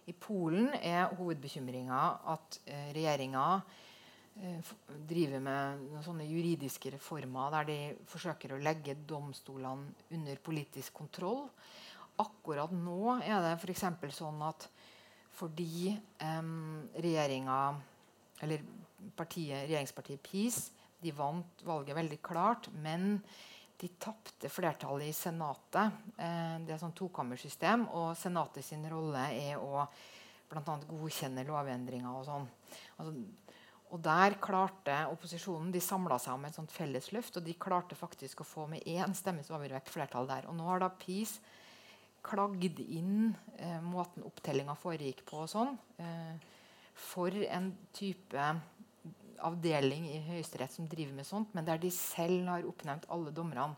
[0.09, 1.99] I Polen er hovedbekymringa
[2.33, 3.90] at eh, regjeringa eh,
[5.07, 7.77] driver med noen sånne juridiske reformer der de
[8.09, 11.45] forsøker å legge domstolene under politisk kontroll.
[12.21, 13.85] Akkurat nå er det f.eks.
[14.15, 14.67] sånn at
[15.31, 17.57] fordi um, regjeringa
[18.41, 18.63] Eller
[19.15, 20.71] partiet, regjeringspartiet PiS
[21.01, 23.19] de vant valget veldig klart, men
[23.81, 26.01] de tapte flertallet i Senatet.
[26.17, 29.85] Eh, det er sånn tokammersystem, og Senatet sin rolle er å
[30.51, 30.77] bl.a.
[30.89, 32.45] godkjenne lovendringer og sånn.
[32.97, 33.13] Altså,
[33.91, 37.97] og der klarte opposisjonen De samla seg om et sånt felles løft, og de klarte
[37.99, 40.47] faktisk å få med én stemmes overvekt flertall der.
[40.47, 41.37] Og nå har da PiS
[42.23, 46.37] klagd inn eh, måten opptellinga foregikk på og sånn, eh,
[46.93, 48.47] for en type
[49.41, 53.73] avdeling i Høyesterett som driver med sånt, men der de selv har oppnevnt alle dommerne.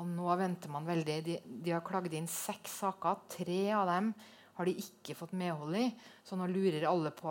[0.00, 1.16] Og nå venter man veldig.
[1.24, 3.18] De, de har klagd inn seks saker.
[3.34, 4.12] Tre av dem
[4.56, 5.90] har de ikke fått medhold i.
[6.24, 7.28] Så nå lurer alle på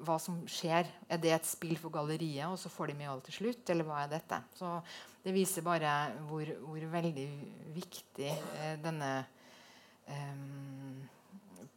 [0.00, 0.88] hva som skjer.
[1.08, 3.72] Er det et spill for galleriet, og så får de med alt til slutt?
[3.72, 4.38] Eller hva er dette?
[4.56, 4.74] Så
[5.22, 5.90] det viser bare
[6.28, 7.26] hvor, hvor veldig
[7.74, 9.10] viktig eh, denne
[10.10, 10.46] eh,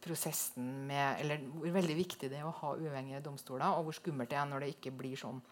[0.06, 4.32] prosessen med Eller hvor veldig viktig det er å ha uavhengige domstoler, og hvor skummelt
[4.32, 5.42] det er når det ikke blir sånn.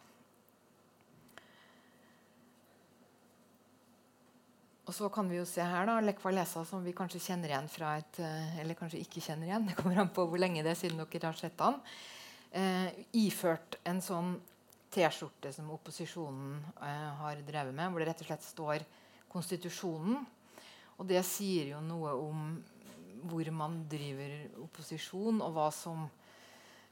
[4.85, 7.95] Og så kan vi jo se her da, Lekvalesa, som vi kanskje kjenner igjen fra
[8.01, 9.71] et eh, Eller kanskje ikke kjenner igjen.
[9.71, 11.81] Det kommer an på hvor lenge det er siden dere har sett han
[12.55, 14.37] eh, iført en sånn
[14.95, 18.87] T-skjorte som opposisjonen eh, har drevet med, hvor det rett og slett står
[19.35, 20.23] 'Konstitusjonen'.
[20.99, 22.63] Og det sier jo noe om
[23.27, 26.07] hvor man driver opposisjon, og hva som,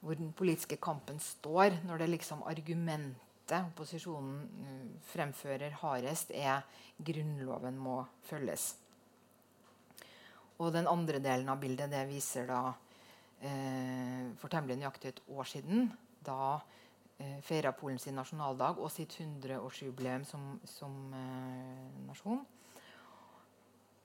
[0.00, 6.64] hvor den politiske kampen står, når det liksom argumentet opposisjonen uh, fremfører hardest, er
[6.98, 8.72] Grunnloven må følges.
[10.58, 12.81] Og den andre delen av bildet det viser da eh,
[13.42, 15.88] for temmelig nøyaktig et år siden.
[16.22, 16.60] Da
[17.18, 22.42] eh, feira Polen sin nasjonaldag og sitt 100-årsjubileum som, som eh, nasjon.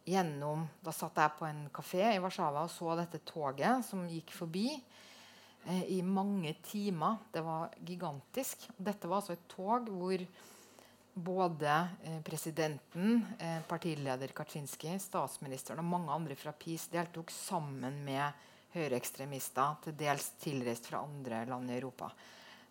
[0.07, 4.31] Gjennom, da satt jeg på en kafé i Warszawa og så dette toget som gikk
[4.35, 7.25] forbi eh, i mange timer.
[7.33, 8.69] Det var gigantisk.
[8.77, 10.23] Dette var altså et tog hvor
[11.17, 11.73] både
[12.05, 19.77] eh, presidenten, eh, partileder Kaczynski, statsministeren og mange andre fra PiS deltok sammen med høyreekstremister,
[19.83, 22.09] til dels tilreist fra andre land i Europa.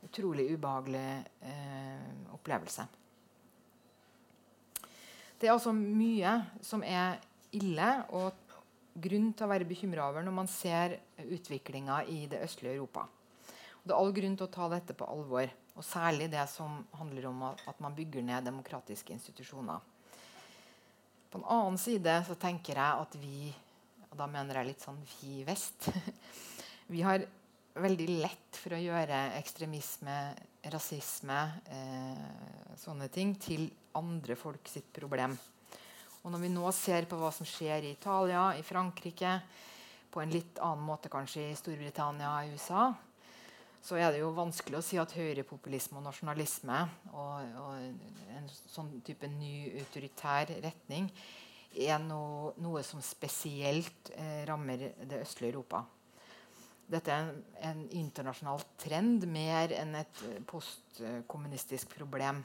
[0.07, 1.09] Utrolig ubehagelig
[1.49, 2.87] eh, opplevelse.
[5.37, 6.33] Det er altså mye
[6.65, 7.19] som er
[7.57, 8.47] ille og
[8.97, 13.05] grunn til å være bekymra over når man ser utviklinga i det østlige Europa.
[13.05, 16.81] Og det er all grunn til å ta dette på alvor, og særlig det som
[16.97, 19.85] handler om at man bygger ned demokratiske institusjoner.
[21.31, 23.53] På en annen side så tenker jeg at vi
[24.17, 25.91] og da mener jeg litt sånn vi vest.
[26.95, 27.21] vi har
[27.77, 30.15] veldig lett for å gjøre ekstremisme,
[30.73, 31.37] rasisme,
[31.69, 33.67] eh, sånne ting til
[34.01, 35.37] andre folk sitt problem.
[36.25, 39.37] Og når vi nå ser på hva som skjer i Italia, i Frankrike,
[40.09, 42.89] på en litt annen måte kanskje i Storbritannia og USA,
[43.85, 48.97] så er det jo vanskelig å si at høyrepopulisme og nasjonalisme og, og en sånn
[49.05, 51.13] type ny autoritær retning
[51.77, 55.83] er noe, noe som spesielt eh, rammer det østlige Europa.
[56.87, 62.43] Dette er en, en internasjonal trend mer enn et eh, postkommunistisk problem.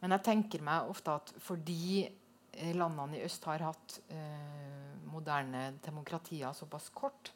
[0.00, 5.70] Men jeg tenker meg ofte at fordi eh, landene i øst har hatt eh, moderne
[5.84, 7.32] demokratier såpass kort,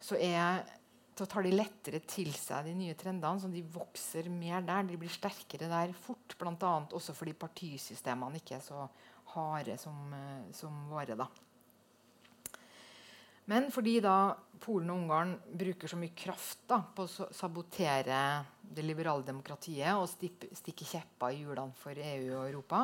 [0.00, 0.64] så er
[1.18, 3.40] så tar de lettere til seg de nye trendene.
[3.42, 6.36] så De vokser mer der, de blir sterkere der fort.
[6.38, 6.74] Bl.a.
[6.94, 8.84] også fordi partisystemene ikke er så
[9.34, 11.16] harde som, eh, som våre.
[11.16, 11.28] da.
[13.48, 18.84] Men fordi da Polen og Ungarn bruker så mye kraft da, på å sabotere det
[18.84, 22.82] liberale demokratiet og stikke kjepper i hjulene for EU og Europa,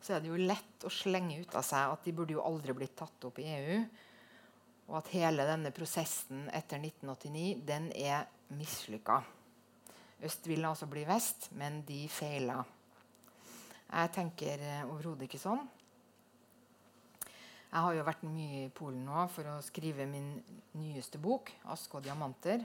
[0.00, 2.72] så er det jo lett å slenge ut av seg at de burde jo aldri
[2.78, 3.78] blitt tatt opp i EU.
[4.88, 8.24] Og at hele denne prosessen etter 1989 den er
[8.56, 9.20] mislykka.
[10.24, 12.62] Øst vil altså bli vest, men de feila.
[13.88, 15.62] Jeg tenker overhodet ikke sånn.
[17.68, 20.30] Jeg har jo vært mye i Polen nå for å skrive min
[20.80, 22.64] nyeste bok, 'Aske og diamanter'.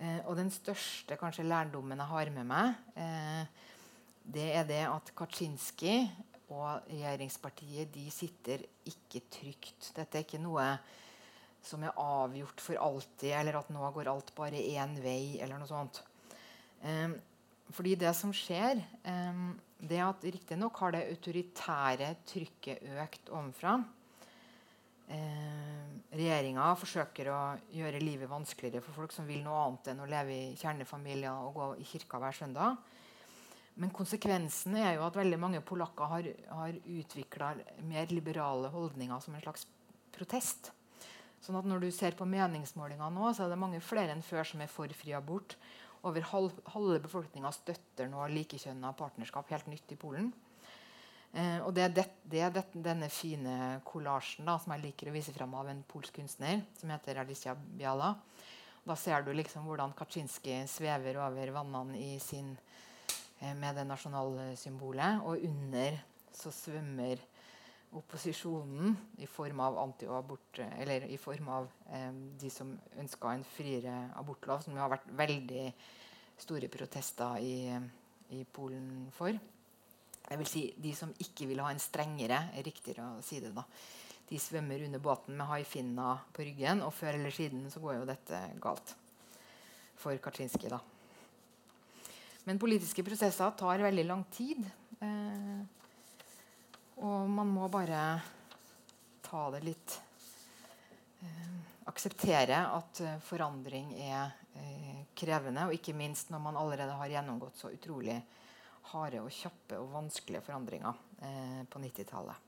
[0.00, 3.44] Eh, og den største kanskje lærdommen jeg har med meg, eh,
[4.24, 6.10] det er det at Kaczynski
[6.48, 9.92] og regjeringspartiet de sitter ikke trygt.
[9.94, 10.78] Dette er ikke noe
[11.62, 15.68] som er avgjort for alltid, eller at nå går alt bare én vei, eller noe
[15.68, 16.02] sånt.
[16.82, 17.10] Eh,
[17.70, 23.78] fordi det som skjer, eh, det at riktignok har det autoritære trykket økt ovenfra.
[25.10, 27.40] Eh, Regjeringa forsøker å
[27.74, 31.54] gjøre livet vanskeligere for folk som vil noe annet enn å leve i kjernefamilier og
[31.54, 32.80] gå i kirka hver søndag.
[33.80, 37.54] Men konsekvensen er jo at veldig mange polakker har, har utvikla
[37.86, 39.64] mer liberale holdninger som en slags
[40.12, 40.72] protest.
[41.40, 44.44] Sånn at Når du ser på meningsmålinger nå, så er det mange flere enn før
[44.44, 45.56] som er for fri abort.
[46.08, 50.30] Over halv, halve befolkninga støtter nå likekjønna partnerskap, helt nytt i Polen.
[51.32, 55.14] Eh, og det er, det, det er det, denne fine kollasjen som jeg liker å
[55.14, 58.14] vise fram av en polsk kunstner som heter Alicia Biala.
[58.82, 62.56] Da ser du liksom hvordan Kaczynski svever over vannene i sin,
[63.38, 65.20] eh, med det nasjonalsymbolet.
[65.22, 66.00] Og under
[66.34, 67.20] så svømmer
[67.98, 69.78] opposisjonen i form av
[70.58, 75.08] eller i form av eh, de som ønska en friere abortlov, som det har vært
[75.18, 75.64] veldig
[76.40, 77.74] store protester i,
[78.36, 79.34] i Polen for.
[80.30, 83.50] Jeg vil si De som ikke vil ha en strengere, er riktigere å si det.
[83.56, 83.64] da.
[84.30, 88.06] De svømmer under båten med haifinna på ryggen, og før eller siden så går jo
[88.06, 88.94] dette galt
[89.98, 90.70] for Kaczynski.
[90.70, 90.78] da.
[92.46, 94.62] Men politiske prosesser tar veldig lang tid.
[95.00, 95.79] Eh,
[97.00, 98.00] og man må bare
[99.24, 99.96] ta det litt
[101.24, 101.56] eh,
[101.90, 105.64] Akseptere at eh, forandring er eh, krevende.
[105.66, 108.18] Og ikke minst når man allerede har gjennomgått så utrolig
[108.92, 112.46] harde og kjappe og vanskelige forandringer eh, på 90-tallet.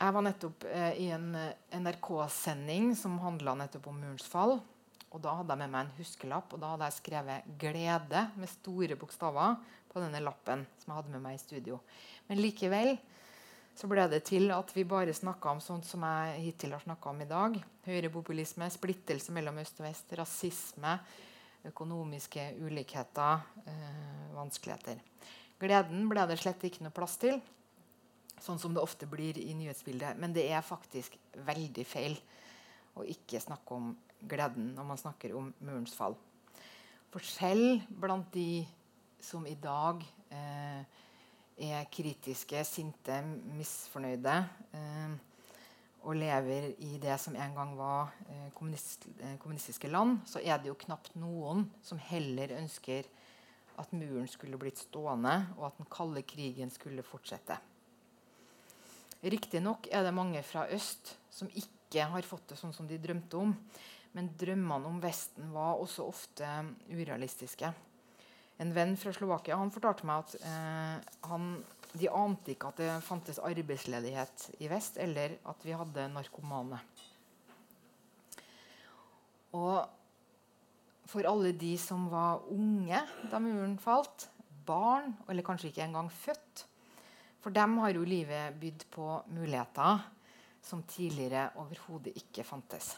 [0.00, 4.58] Jeg var nettopp eh, i en eh, NRK-sending som handla om murens fall.
[5.10, 8.48] Og Da hadde jeg med meg en huskelapp, og da hadde jeg skrevet 'glede' med
[8.48, 9.56] store bokstaver
[9.90, 11.80] på denne lappen som jeg hadde med meg i studio.
[12.28, 12.98] Men likevel
[13.74, 17.10] så ble det til at vi bare snakka om sånt som jeg hittil har snakka
[17.10, 17.56] om i dag.
[17.86, 20.98] Høyrepopulisme, splittelse mellom øst og vest, rasisme,
[21.70, 25.00] økonomiske ulikheter, øh, vanskeligheter.
[25.60, 27.40] Gleden ble det slett ikke noe plass til,
[28.40, 30.16] sånn som det ofte blir i nyhetsbildet.
[30.16, 32.16] Men det er faktisk veldig feil
[32.96, 33.90] å ikke snakke om
[34.28, 36.16] gleden når man snakker om murens fall.
[37.10, 38.64] For selv blant de
[39.20, 40.02] som i dag
[40.32, 40.84] eh,
[41.60, 43.20] er kritiske, sinte,
[43.56, 44.36] misfornøyde
[44.76, 45.16] eh,
[46.00, 50.60] og lever i det som en gang var eh, kommunist, eh, kommunistiske land, så er
[50.60, 53.08] det jo knapt noen som heller ønsker
[53.80, 57.56] at muren skulle blitt stående, og at den kalde krigen skulle fortsette.
[59.20, 63.36] Riktignok er det mange fra øst som ikke har fått det sånn som de drømte
[63.36, 63.52] om.
[64.16, 66.48] Men drømmene om Vesten var også ofte
[66.90, 67.70] urealistiske.
[68.60, 71.52] En venn fra Slovakia han fortalte meg at eh, han,
[71.94, 76.80] de ante ikke at det fantes arbeidsledighet i vest, eller at vi hadde narkomane.
[79.56, 79.78] Og
[81.10, 83.00] for alle de som var unge
[83.30, 84.28] da muren falt,
[84.66, 86.66] barn, eller kanskje ikke engang født,
[87.40, 90.04] for dem har jo livet bydd på muligheter
[90.62, 92.92] som tidligere overhodet ikke fantes.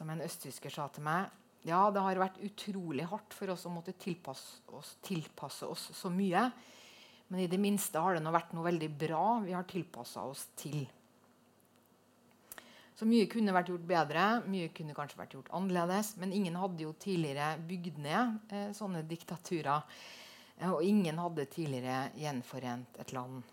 [0.00, 1.28] Som en østtysker sa til meg
[1.68, 6.08] ja, det har vært utrolig hardt for oss å måtte tilpasse oss, tilpasse oss så
[6.08, 6.46] mye.
[7.28, 10.46] Men i det minste har det nå vært noe veldig bra vi har tilpassa oss
[10.56, 10.80] til.
[12.96, 16.14] Så mye kunne vært gjort bedre, mye kunne kanskje vært gjort annerledes.
[16.20, 19.84] Men ingen hadde jo tidligere bygd ned eh, sånne diktaturer.
[20.56, 23.44] Eh, og ingen hadde tidligere gjenforent et land.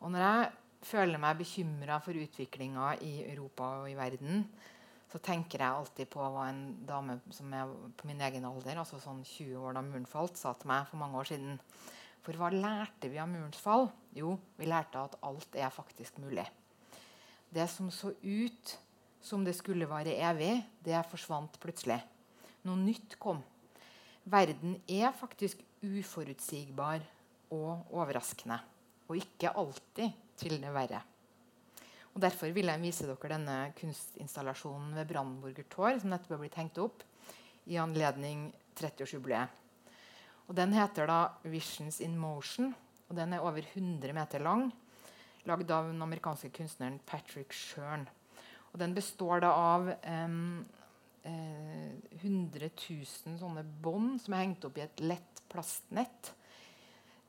[0.00, 0.50] Og når jeg
[0.88, 4.48] føler meg bekymra for utviklinga i Europa og i verden,
[5.12, 8.96] så tenker jeg alltid på hva en dame som er på min egen alder, altså
[9.02, 11.58] sånn 20 år da muren falt, sa til meg for mange år siden.
[12.24, 13.90] For hva lærte vi av murens fall?
[14.16, 16.46] Jo, vi lærte at alt er faktisk mulig.
[17.52, 18.74] Det som så ut
[19.22, 22.00] som det skulle vare evig, det forsvant plutselig.
[22.64, 23.42] Noe nytt kom.
[24.24, 27.04] Verden er faktisk uforutsigbar
[27.52, 28.62] og overraskende.
[29.10, 31.02] Og ikke alltid til det verre.
[32.12, 36.58] Og Derfor vil jeg vise dere denne kunstinstallasjonen ved Brandenburger Tor, som nettopp er blitt
[36.60, 37.04] hengt opp
[37.72, 39.58] i anledning 30-årsjubileet.
[40.48, 42.74] Og Den heter da 'Visions in Motion',
[43.08, 44.72] og den er over 100 meter lang.
[45.44, 48.08] Lagd av den amerikanske kunstneren Patrick Shern.
[48.72, 50.66] Og Den består da av um,
[51.24, 51.92] eh,
[52.22, 56.34] 100 000 sånne bånd som er hengt opp i et lett plastnett.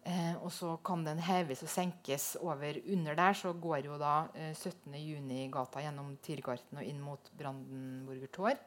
[0.04, 2.80] Eh, og så kan den heves og senkes over.
[2.92, 8.58] Under der så går jo da eh, 17.6-gata gjennom Tiergarten og inn mot Brandenburger Tor.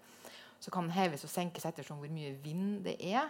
[0.61, 3.29] Så kan den heves og senkes ettersom hvor mye vind det er.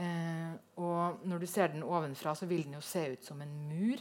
[0.00, 3.52] Eh, og når du ser den ovenfra, så vil den jo se ut som en
[3.68, 4.00] mur.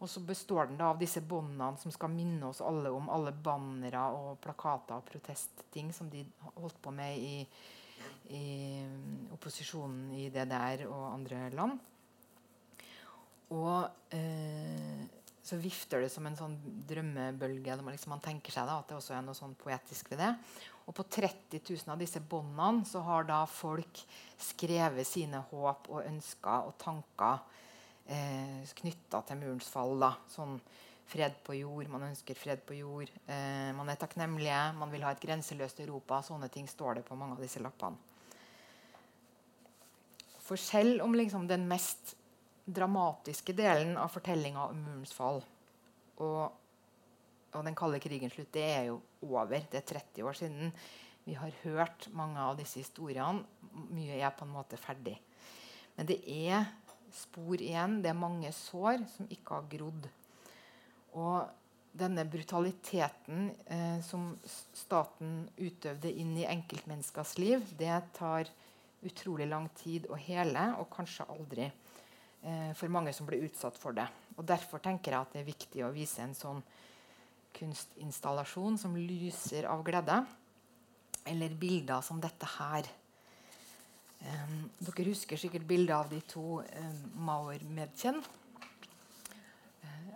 [0.00, 3.34] Og så består den da av disse båndene som skal minne oss alle om alle
[3.36, 6.24] bannere og plakater og protestting som de
[6.56, 7.44] holdt på med i,
[8.32, 8.44] i
[9.36, 11.78] opposisjonen i DDR og andre land.
[13.50, 15.06] Og eh,
[15.42, 17.78] så vifter det som en sånn drømmebølge.
[17.80, 20.34] Man, liksom, man tenker seg da, at det også er noe sånn poetisk ved det.
[20.86, 24.02] Og på 30 000 av disse båndene så har da folk
[24.40, 27.42] skrevet sine håp og ønsker og tanker
[28.10, 29.96] eh, knytta til murens fall.
[30.02, 30.58] da, sånn
[31.10, 33.10] Fred på jord, man ønsker fred på jord.
[33.26, 36.20] Eh, man er takknemlige, man vil ha et grenseløst Europa.
[36.22, 37.98] Sånne ting står det på mange av disse lappene.
[40.46, 42.14] For selv om liksom den mest
[42.66, 45.42] dramatiske delen av fortellinga om murens fall
[46.20, 46.56] og,
[47.52, 49.64] og, den kalde krigens slutt, det er jo over.
[49.70, 50.72] Det er 30 år siden.
[51.24, 53.44] Vi har hørt mange av disse historiene.
[53.90, 55.16] Mye er på en måte ferdig.
[55.96, 56.68] Men det er
[57.14, 58.00] spor igjen.
[58.04, 60.10] Det er mange sår som ikke har grodd.
[61.18, 61.48] Og
[62.00, 68.50] denne brutaliteten eh, som staten utøvde inn i enkeltmenneskers liv, det tar
[69.02, 71.70] utrolig lang tid å hele, og kanskje aldri
[72.40, 74.06] for mange som blir utsatt for det.
[74.38, 76.62] Og Derfor tenker jeg at det er viktig å vise en sånn
[77.56, 80.22] kunstinstallasjon som lyser av glede.
[81.28, 82.88] Eller bilder som dette her.
[84.20, 88.18] Um, dere husker sikkert bildet av de to um, Mauer-medkjenn.
[89.80, 90.10] Uh,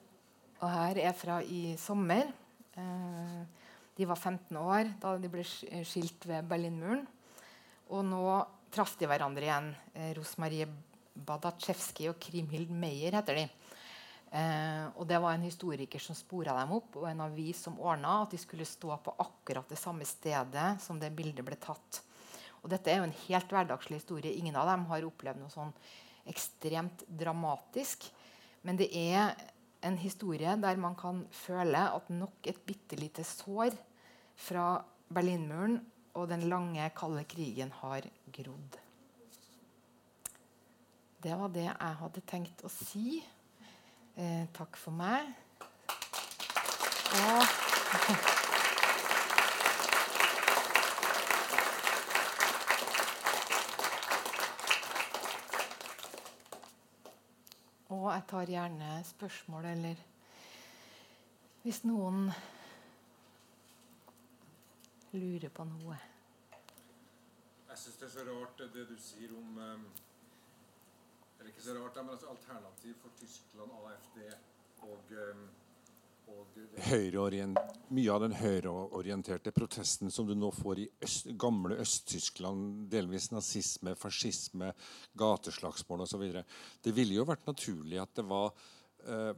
[0.61, 2.29] og her er fra i sommer.
[2.77, 3.45] Uh,
[3.95, 7.07] de var 15 år da de ble skilt ved Berlinmuren.
[7.93, 8.25] Og nå
[8.75, 9.73] traff de hverandre igjen.
[9.95, 10.69] Uh, Rosmarie
[11.15, 13.45] Badatsjevskij og Krimhild Meyer heter de.
[14.35, 18.23] Eh, og Det var en historiker som spora dem opp, og en avis som ordna
[18.25, 22.03] at de skulle stå på akkurat det samme stedet som det bildet ble tatt.
[22.65, 24.35] Og Dette er jo en helt hverdagslig historie.
[24.35, 25.75] Ingen av dem har opplevd noe sånn
[26.27, 28.09] ekstremt dramatisk.
[28.65, 29.35] Men det er
[29.85, 33.77] en historie der man kan føle at nok et bitte lite sår
[34.41, 34.79] fra
[35.13, 35.77] Berlinmuren
[36.15, 38.84] og den lange, kalde krigen har grodd.
[41.25, 43.25] Det var det jeg hadde tenkt å si.
[44.21, 45.25] Eh, takk for meg.
[47.17, 47.43] Og
[57.95, 59.97] Og jeg tar gjerne spørsmål, eller
[61.63, 62.33] hvis noen
[65.17, 65.97] lurer på noe.
[67.71, 69.87] Jeg syns det er så rart det du sier om um
[71.45, 74.21] det er ikke så rart, men altså alternativ for Tyskland, AFD
[74.87, 75.43] og, um,
[76.33, 83.29] og Mye av den høyreorienterte protesten som du nå får i øst, gamle Øst-Tyskland, delvis
[83.35, 84.73] nazisme, fascisme,
[85.21, 86.25] gateslagsmål osv.
[86.81, 88.49] Det ville jo vært naturlig at det var
[89.05, 89.37] uh,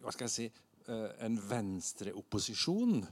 [0.00, 0.50] hva skal jeg si,
[0.88, 3.02] uh, en venstreopposisjon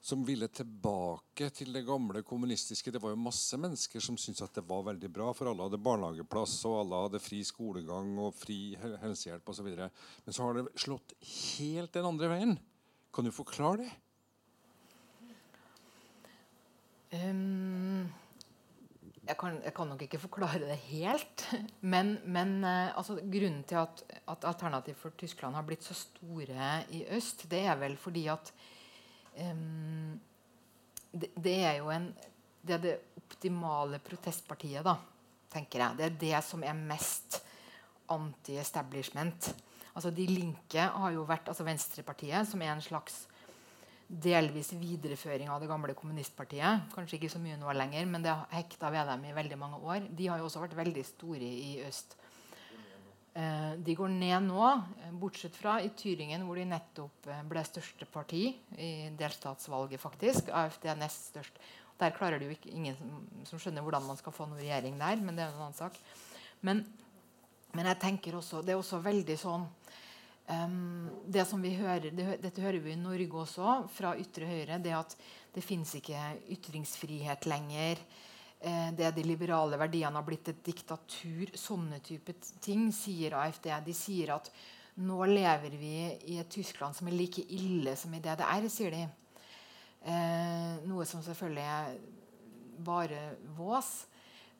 [0.00, 2.92] som ville tilbake til det gamle kommunistiske.
[2.92, 5.80] Det var jo masse mennesker som syntes at det var veldig bra, for alle hadde
[5.84, 9.68] barnehageplass, og alle hadde fri skolegang og fri helsehjelp osv.
[9.76, 12.56] Men så har det slått helt den andre veien.
[13.12, 13.90] Kan du forklare det?
[17.10, 18.06] Um,
[19.26, 21.44] jeg, kan, jeg, kan, nok ikke forklare det helt.
[21.82, 26.74] Men, men uh, altså, grunnen til at, at Alternativ for Tyskland har blitt så store
[26.94, 28.54] i øst, det er vel fordi at
[29.40, 30.18] um,
[31.12, 32.10] det, det, er jo en,
[32.62, 34.96] det, er det optimale protestpartiet, da,
[35.52, 35.98] tenker jeg.
[35.98, 37.40] Det er det som er mest
[38.10, 39.52] anti-establishment.
[39.94, 43.24] Altså De Linke har jo vært altså Venstrepartiet, som er en slags
[44.10, 46.88] delvis videreføring av det gamle kommunistpartiet.
[46.94, 49.78] Kanskje ikke så mye nå lenger, men det har hekta ved dem i veldig mange
[49.86, 50.08] år.
[50.10, 52.16] De har jo også vært veldig store i øst.
[53.34, 57.62] Eh, de går ned nå, eh, bortsett fra i Tyringen, hvor de nettopp eh, ble
[57.62, 60.00] største parti i delstatsvalget.
[60.02, 60.50] faktisk.
[60.50, 61.60] AFD er nest størst.
[62.00, 64.98] Der klarer det jo ikke, ingen som, som, skjønner hvordan man skal få noen regjering
[64.98, 65.22] der.
[65.22, 65.98] Men det er en annen sak.
[66.60, 66.82] Men,
[67.72, 69.68] men jeg tenker også, det er også veldig sånn
[70.50, 74.80] um, det som vi hører, det, Dette hører vi i Norge også, fra ytre høyre.
[74.82, 75.14] det at
[75.54, 76.18] det fins ikke
[76.50, 78.02] ytringsfrihet lenger.
[78.60, 81.48] Eh, det de liberale verdiene har blitt et diktatur.
[81.56, 83.70] Sånne type ting sier AFD.
[83.86, 84.50] De sier at
[85.00, 85.94] nå lever vi
[86.34, 89.06] i et Tyskland som er like ille som i DDR, sier de.
[90.00, 91.98] Eh, noe som selvfølgelig er
[92.84, 93.20] bare
[93.56, 93.88] vås,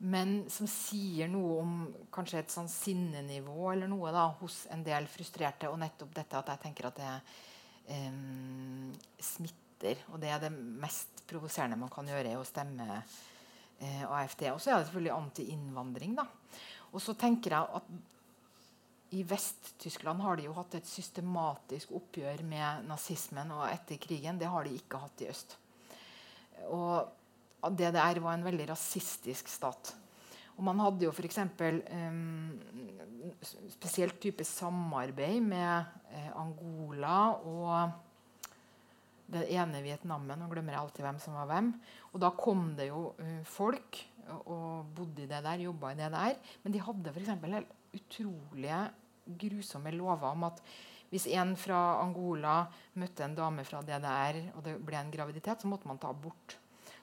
[0.01, 1.74] men som sier noe om
[2.12, 5.68] kanskje et sånn sinnenivå eller noe da, hos en del frustrerte.
[5.68, 7.11] Og nettopp dette at jeg tenker at det
[7.98, 8.16] eh,
[9.28, 10.07] smitter.
[10.09, 13.03] Og det er det mest provoserende man kan gjøre, er å stemme
[13.81, 14.47] eh, AFD.
[14.53, 16.16] Og så er det selvfølgelig anti-innvandring.
[16.91, 17.93] Og så tenker jeg at
[19.11, 24.39] i Vest-Tyskland har de jo hatt et systematisk oppgjør med nazismen og etter krigen.
[24.39, 25.57] Det har de ikke hatt i øst.
[26.70, 29.91] Og DDR var en veldig rasistisk stat.
[30.57, 31.41] Og man hadde jo f.eks.
[31.41, 32.61] Um,
[33.72, 37.16] spesielt type samarbeid med eh, Angola
[37.49, 38.09] og
[39.33, 40.45] det ene Vietnamen.
[40.45, 41.72] Og glemmer alltid hvem som var hvem.
[42.12, 46.11] Og da kom det jo uh, folk og bodde i det der, jobba i det
[46.14, 46.39] der.
[46.62, 47.33] Men de hadde f.eks.
[47.43, 48.81] helt utrolige,
[49.41, 50.62] grusomme lover om at
[51.11, 52.61] hvis en fra Angola
[53.03, 56.55] møtte en dame fra DDR, og det ble en graviditet, så måtte man ta abort.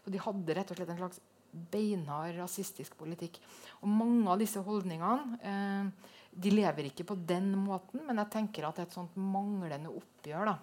[0.03, 1.19] Så de hadde rett og slett en slags
[1.71, 3.39] beinhard rasistisk politikk.
[3.81, 8.69] Og mange av disse holdningene eh, de lever ikke på den måten, men jeg tenker
[8.69, 10.55] at et sånt manglende oppgjør da,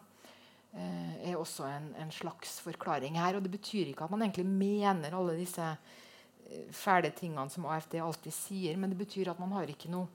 [0.75, 3.37] er også en, en, slags forklaring her.
[3.37, 8.01] Og det betyr ikke at man egentlig mener alle disse eh, fæle tingene som AFD
[8.03, 10.09] alltid sier, men det betyr at man har ikke noe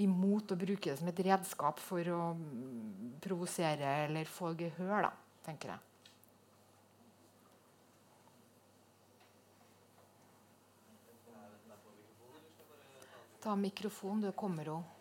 [0.00, 5.14] imot å bruke det som et redskap for å mm, provosere eller få gehør, da,
[5.46, 5.86] tenker jeg.
[13.40, 14.99] Ta mikrofonen, Du kommer òg.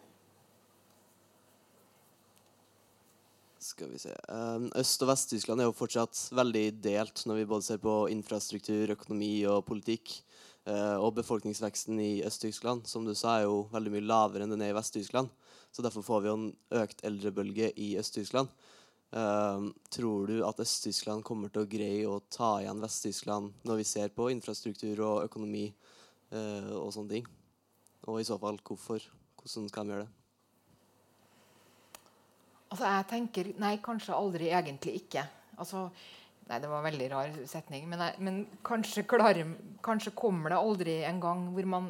[3.70, 4.16] Skal vi se.
[4.34, 8.96] Ehm, Øst- og Vest-Tyskland er jo fortsatt veldig delt når vi både ser på infrastruktur,
[8.96, 10.24] økonomi og politikk.
[10.66, 14.66] Eh, og befolkningsveksten i Øst-Tyskland som du sa, er jo veldig mye lavere enn den
[14.66, 15.30] er i Vest-Tyskland.
[15.72, 16.50] Så derfor får vi jo en
[16.82, 18.50] økt eldrebølge i Øst-Tyskland.
[19.12, 23.88] Um, tror du at Øst-Tyskland kommer til å greie å ta igjen Vest-Tyskland når vi
[23.90, 25.66] ser på infrastruktur og økonomi
[26.34, 27.28] uh, og sånne ting?
[28.06, 29.02] Og i så fall hvorfor?
[29.40, 30.19] Hvordan skal de gjøre det?
[32.70, 35.26] Altså, jeg tenker Nei, kanskje aldri egentlig ikke.
[35.60, 35.88] Altså,
[36.50, 37.88] nei, det var en veldig rar setning.
[37.90, 39.56] Men, jeg, men kanskje, klarer,
[39.86, 41.90] kanskje, kommer det aldri en gang hvor man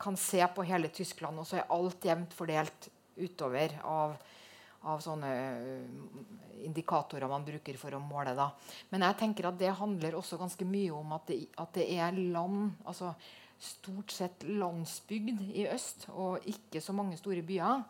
[0.00, 2.88] kan se på hele Tyskland, og så er alt jevnt fordelt
[3.20, 4.14] utover av,
[4.88, 6.22] av sånne uh,
[6.64, 8.32] indikatorer man bruker for å måle.
[8.38, 8.48] Da.
[8.94, 12.16] Men jeg tenker at det handler også ganske mye om at det, at det er
[12.32, 13.14] land altså
[13.60, 17.82] Stort sett landsbygd i øst, og ikke så mange store byer.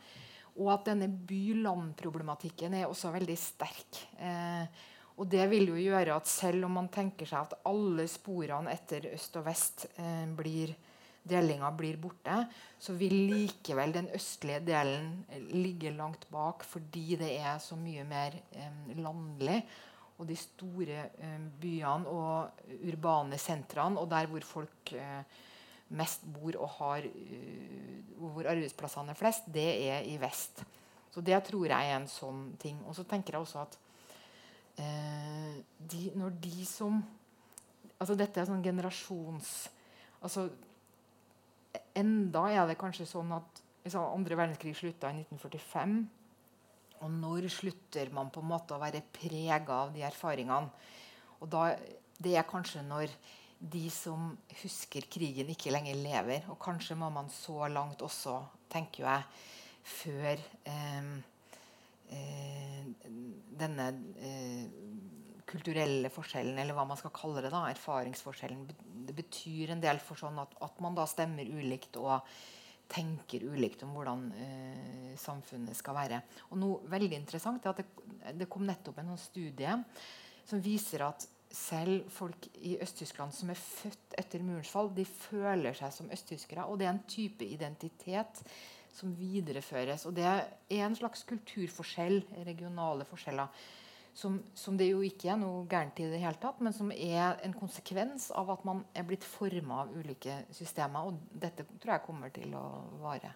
[0.59, 4.01] Og at denne by-land-problematikken er også veldig sterk.
[4.19, 4.87] Eh,
[5.21, 9.11] og det vil jo gjøre at selv om man tenker seg at alle sporene etter
[9.13, 10.73] øst og vest eh, blir
[11.31, 12.45] delinga blir borte,
[12.81, 15.21] så vil likevel den østlige delen
[15.53, 19.61] ligge langt bak fordi det er så mye mer eh, landlig.
[20.21, 25.23] Og de store eh, byene og urbane sentrene, og der hvor folk eh,
[25.97, 30.63] mest bor og har uh, hvor arbeidsplassene er flest, det er i vest.
[31.11, 32.79] Så det tror jeg er en sånn ting.
[32.87, 33.79] Og så tenker jeg også at
[34.79, 35.57] eh,
[35.91, 37.01] de, når de som
[38.01, 39.49] altså Dette er sånn generasjons
[40.25, 40.47] altså
[41.99, 45.93] Enda er det kanskje sånn at liksom, andre verdenskrig slutta i 1945.
[47.01, 50.71] Og når slutter man på en måte å være prega av de erfaringene?
[51.41, 51.69] Og da,
[52.19, 53.13] det er kanskje når
[53.61, 54.31] de som
[54.63, 56.47] husker krigen, ikke lenger lever.
[56.53, 58.39] Og kanskje må man så langt også,
[58.73, 59.27] tenker jeg,
[59.91, 60.41] før
[60.71, 61.11] eh,
[62.17, 62.87] eh,
[63.61, 63.91] denne
[64.21, 64.65] eh,
[65.51, 68.65] kulturelle forskjellen, eller hva man skal kalle det, da, erfaringsforskjellen,
[69.09, 72.21] det betyr en del for sånn at, at man da stemmer ulikt og
[72.91, 76.23] tenker ulikt om hvordan eh, samfunnet skal være.
[76.51, 79.77] Og noe veldig interessant er at det, det kom nettopp en sånn studie
[80.49, 85.75] som viser at selv folk i Øst-Tyskland som er født etter murens fall, de føler
[85.77, 86.67] seg som østtyskere.
[86.67, 88.43] Og det er en type identitet
[88.95, 90.07] som videreføres.
[90.07, 90.49] Og det er
[90.81, 93.51] en slags kulturforskjell, regionale forskjeller,
[94.15, 97.39] som, som, det jo ikke er noe gærent i det hele tatt, men som er
[97.47, 101.07] en konsekvens av at man er blitt forma av ulike systemer.
[101.07, 102.65] Og dette tror jeg kommer til å
[103.03, 103.31] vare.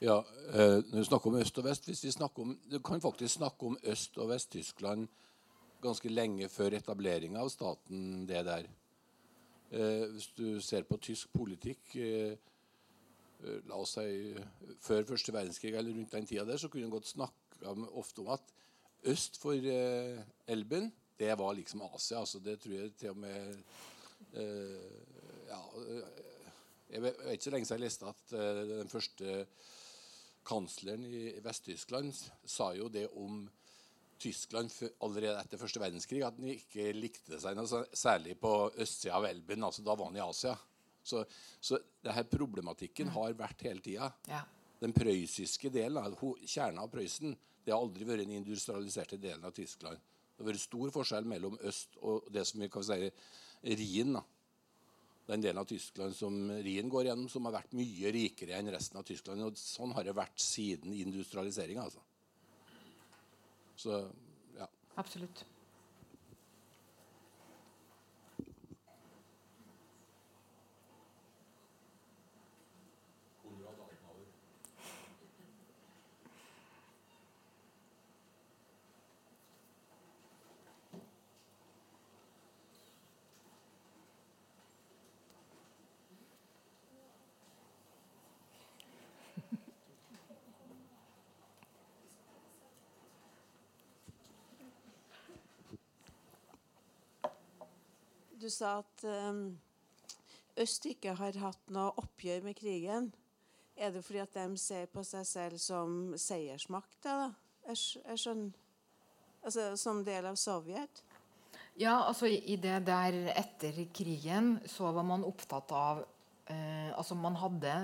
[0.00, 0.24] Ja,
[0.54, 3.34] eh, når du snakker om øst og vest hvis vi snakker om, Du kan faktisk
[3.34, 5.08] snakke om Øst- og Vest-Tyskland
[5.82, 8.68] ganske lenge før etableringa av staten det der.
[9.72, 12.36] Eh, hvis du ser på tysk politikk eh,
[13.66, 14.34] La oss si
[14.80, 18.28] før første verdenskrig eller rundt den tida der, så kunne en godt snakke ofte om
[18.28, 18.42] at
[19.04, 19.52] øst for
[20.46, 22.18] Elben, det var liksom Asia.
[22.18, 23.56] altså Det tror jeg til og med
[25.48, 25.60] ja,
[26.90, 28.30] Jeg vet ikke så lenge siden jeg leste at
[28.68, 29.46] den første
[30.48, 32.14] kansleren i Vest-Tyskland
[32.48, 33.44] sa jo det om
[34.18, 34.72] Tyskland
[35.04, 39.64] allerede etter første verdenskrig at han ikke likte seg noe særlig på østsida av Elben.
[39.64, 40.56] altså Da var han i Asia.
[41.02, 41.22] Så,
[41.60, 43.14] så denne problematikken mm.
[43.14, 44.10] har vært hele tida.
[44.28, 44.42] Ja.
[44.82, 49.98] Den prøyssiske delen, kjernen av Prøysen, det har aldri vært den industrialiserte delen av Tyskland.
[50.34, 53.08] Det har vært stor forskjell mellom øst og det som vi kan si
[53.58, 54.12] Rien.
[54.14, 54.22] da
[55.28, 59.00] den delen av Tyskland som Rien går gjennom, som har vært mye rikere enn resten
[59.00, 59.44] av Tyskland.
[59.44, 61.84] Og sånn har det vært siden industrialiseringa.
[61.84, 62.00] Altså.
[63.78, 64.00] Så
[64.56, 64.68] ja.
[64.96, 65.44] Absolutt.
[98.48, 99.58] Du sa at um,
[100.56, 103.10] øst ikke har hatt noe oppgjør med krigen.
[103.76, 106.96] Er det fordi at de ser på seg selv som seiersmakt?
[107.04, 107.26] Da?
[107.68, 107.76] Jeg,
[108.08, 108.64] jeg skjønner
[109.44, 111.02] Altså som del av Sovjet?
[111.78, 116.00] Ja, altså i det der etter krigen så var man opptatt av
[116.48, 117.76] eh, Altså man hadde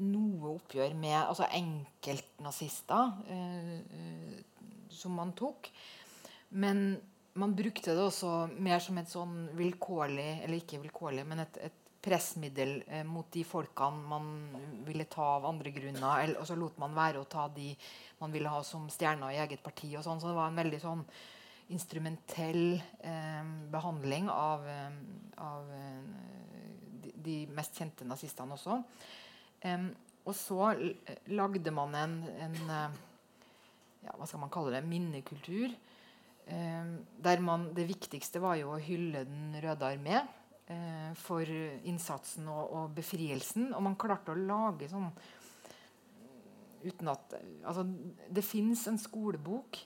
[0.00, 5.68] noe oppgjør med altså enkeltnazister eh, eh, som man tok.
[6.50, 6.96] Men
[7.32, 11.76] man brukte det også mer som et sånn vilkårlig Eller ikke vilkårlig, men et, et
[12.00, 14.28] pressmiddel eh, mot de folkene man
[14.86, 16.22] ville ta av andre grunner.
[16.22, 17.74] Eller, og så lot man være å ta de
[18.22, 19.90] man ville ha som stjerner i eget parti.
[19.98, 21.02] og sånn, Så det var en veldig sånn
[21.76, 24.96] instrumentell eh, behandling av, eh,
[25.44, 26.08] av eh,
[27.04, 28.80] de, de, mest kjente nazistene også.
[30.24, 30.72] og så
[31.28, 32.98] lagde man en, en eh,
[34.08, 35.89] ja, hva skal man kalle det, minnekultur Eh,
[36.50, 40.16] der man, det viktigste var jo å hylle Den røde armé
[40.70, 43.70] eh, for innsatsen og, og, befrielsen.
[43.76, 45.10] Og man klarte å lage sånn
[46.80, 47.36] uten at
[47.68, 47.84] altså,
[48.32, 49.82] Det fins en skolebok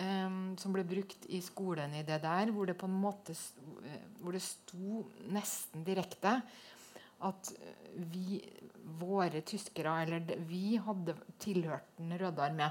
[0.00, 4.04] eh, som ble brukt i skolen i det der, hvor det på en måte eh,
[4.20, 6.40] hvor det sto nesten direkte
[7.20, 7.50] at
[8.10, 8.38] vi,
[8.96, 12.70] våre tyskere, eller vi, hadde tilhørt Den røde armé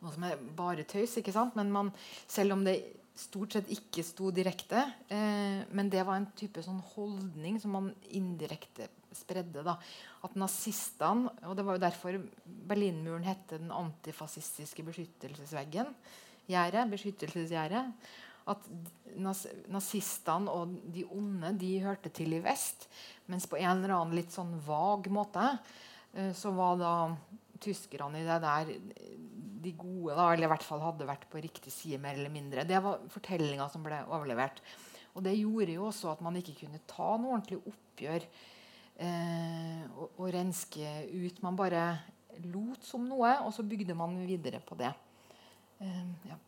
[0.00, 1.18] noe som er bare tøys.
[1.20, 1.56] ikke sant?
[1.58, 1.92] Men man,
[2.30, 2.78] selv om det
[3.20, 4.84] stort sett ikke sto direkte.
[5.10, 9.64] Eh, men det var en type sånn holdning som man indirekte spredde.
[9.66, 9.76] da,
[10.22, 15.92] At nazistene Og det var jo derfor Berlinmuren hette den antifascistiske beskyttelsesveggen.
[16.48, 17.92] Gjerdet.
[18.50, 18.64] At
[19.20, 22.88] nazistene og de onde de hørte til i vest.
[23.26, 25.58] Mens på en eller annen litt sånn vag måte
[26.14, 26.94] eh, så var da
[27.62, 28.72] tyskerne i det der
[29.60, 32.64] de gode, da, eller i hvert fall hadde vært på riktig side, mer eller mindre.
[32.68, 34.62] Det var fortellinga som ble overlevert.
[35.14, 38.24] Og det gjorde jo også at man ikke kunne ta noe ordentlig oppgjør
[39.04, 41.42] eh, og, og, renske ut.
[41.44, 41.84] Man bare
[42.46, 44.92] lot som noe, og så bygde man videre på det.
[45.82, 46.38] Eh, ja.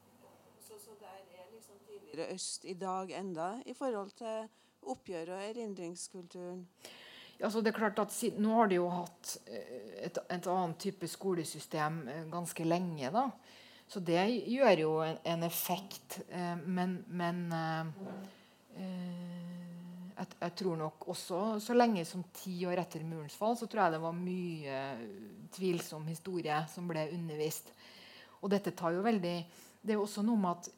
[0.65, 4.49] så, så der er liksom tidligere øst i dag enda i forhold til
[4.83, 6.67] oppgjør og erindringskulturen?
[7.43, 11.09] Altså det er klart at Nå har de jo hatt eh, et, et annet type
[11.11, 13.11] skolesystem eh, ganske lenge.
[13.11, 13.29] da.
[13.91, 16.21] Så det gjør jo en, en effekt.
[16.31, 17.43] Eh, men, men
[18.73, 23.85] jeg, jeg, tror nok også så lenge som ti år etter murens fall så tror
[23.85, 24.79] jeg det var mye
[25.53, 27.69] tvilsom historie som ble undervist.
[28.41, 29.37] Og dette tar jo veldig
[29.83, 30.71] Det er jo også noe med at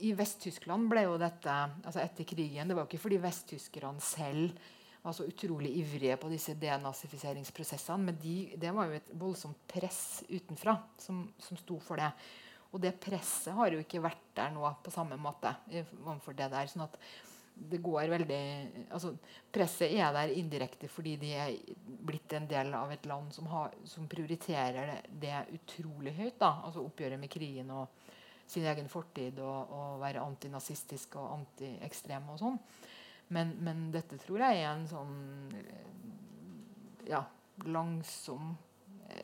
[0.00, 1.54] i Vest-Tyskland ble jo dette
[1.84, 4.60] altså etter krigen Det var jo ikke fordi vesttyskerne selv
[5.02, 8.10] var så utrolig ivrige på disse denazifiseringsprosessene.
[8.10, 12.10] Men de, det var jo et voldsomt press utenfra som, som sto for det.
[12.70, 15.54] Og det presset har jo ikke vært der nå på samme måte.
[16.04, 17.00] overfor det der, sånn at
[17.60, 18.44] det går veldig,
[18.94, 19.10] altså
[19.52, 23.74] Presset er der indirekte fordi de er blitt en del av et land som, har,
[23.84, 26.38] som prioriterer det, det, utrolig høyt.
[26.38, 27.88] da, altså Oppgjøret med krigen og
[28.50, 32.58] sin egen fortid og, og være antinazistisk og antiekstrem og sånn.
[33.30, 35.18] Men, men, dette tror jeg er en sånn
[37.06, 37.20] Ja,
[37.66, 38.56] langsom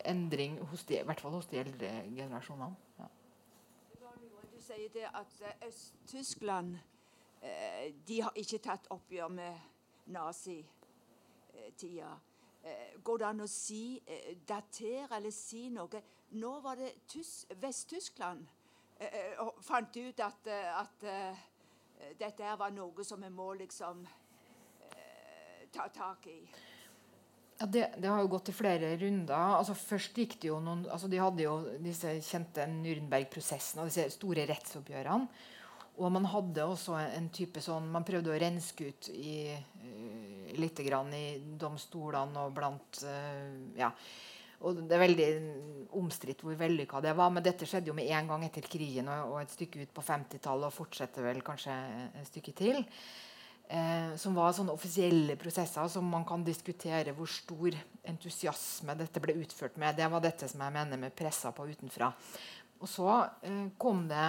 [0.07, 2.77] endring, de, i hvert fall hos de eldre generasjonene.
[2.99, 3.09] Ja.
[4.51, 6.79] Du sier det at uh, Øst-Tyskland
[7.43, 9.55] uh, de har ikke tatt oppgjør med
[10.15, 12.15] nazitida.
[13.07, 14.01] Går det an å si,
[14.49, 16.01] datere eller si noe?
[16.35, 16.97] Nå var det
[17.63, 18.43] Vest-Tyskland
[19.63, 21.05] fant ut at, at
[22.19, 24.07] dette var noe som vi må liksom
[25.73, 26.41] ta tak i.
[27.59, 29.57] Ja, det, det, har jo gått i flere runder.
[29.57, 34.11] Altså først gikk det jo noen, altså De hadde jo disse kjente Nürnberg-prosessene og disse
[34.19, 35.45] store rettsoppgjørene.
[35.97, 40.83] Og man hadde også en type sånn Man prøvde å renske ut i, uh, litt
[40.85, 41.27] i
[41.57, 43.05] domstolene og blant
[43.79, 43.93] Ja.
[44.65, 45.27] Og det er veldig
[45.97, 47.33] omstridt hvor vellykka det var.
[47.33, 50.71] Men dette skjedde jo med en gang etter krigen og, et stykke ut på 50-tallet
[50.71, 51.75] og fortsetter vel kanskje
[52.23, 52.79] et stykke til
[53.69, 57.71] eh, som var sånne offisielle prosesser som man kan diskutere hvor stor
[58.07, 59.97] entusiasme dette ble utført med.
[59.99, 62.09] Det var dette som jeg mener med pressa på utenfra.
[62.81, 63.09] Og så
[63.43, 64.29] eh, kom det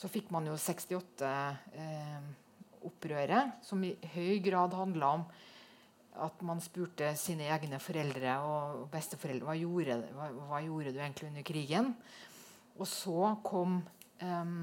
[0.00, 5.24] Så fikk man jo 68-opprøret, eh, som i høy grad handla om
[6.20, 11.30] at man spurte sine egne foreldre og besteforeldre hva gjorde, hva, hva gjorde du egentlig
[11.30, 11.94] under krigen.
[12.80, 13.80] Og så kom
[14.24, 14.58] um,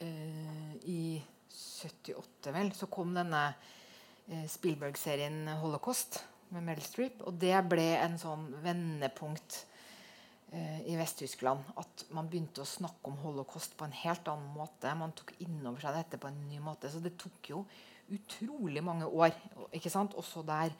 [0.00, 1.20] uh, i
[1.54, 6.22] 78, vel, så kom denne uh, Spielberg-serien 'Holocaust'
[6.54, 7.20] med Mel Streep.
[7.28, 9.64] Og det ble en sånn vendepunkt
[10.90, 11.72] i Vest-Tyskland.
[11.80, 14.92] At man begynte å snakke om holocaust på en helt annen måte.
[14.98, 16.90] Man tok inn over seg dette på en ny måte.
[16.92, 17.64] Så det tok jo
[18.14, 19.32] utrolig mange år
[19.74, 20.16] ikke sant?
[20.20, 20.74] også der.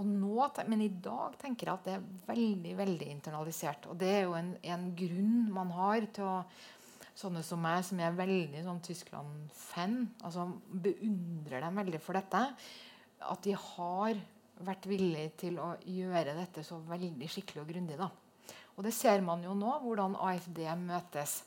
[0.00, 0.36] Og nå,
[0.70, 3.90] men i dag tenker jeg at det er veldig veldig internalisert.
[3.92, 6.38] Og det er jo en, en grunn man har til å
[7.18, 12.40] sånne som meg, som er veldig sånn Tyskland-fan, altså beundrer dem veldig for dette,
[13.22, 14.16] at de har
[14.62, 17.98] vært villige til å gjøre dette så veldig skikkelig og grundig.
[18.00, 18.08] da.
[18.76, 21.42] Og det ser man jo nå, hvordan AFD møtes.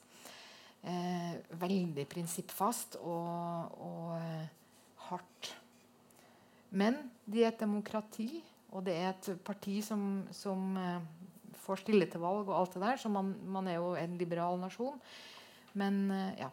[0.85, 4.49] Eh, veldig prinsippfast og, og eh,
[5.07, 5.55] hardt.
[6.75, 11.07] Men de er et demokrati, og det er et parti som, som eh,
[11.65, 13.01] får stille til valg og alt det der.
[13.01, 15.01] Så man, man er jo en liberal nasjon.
[15.73, 16.51] Men eh, ja.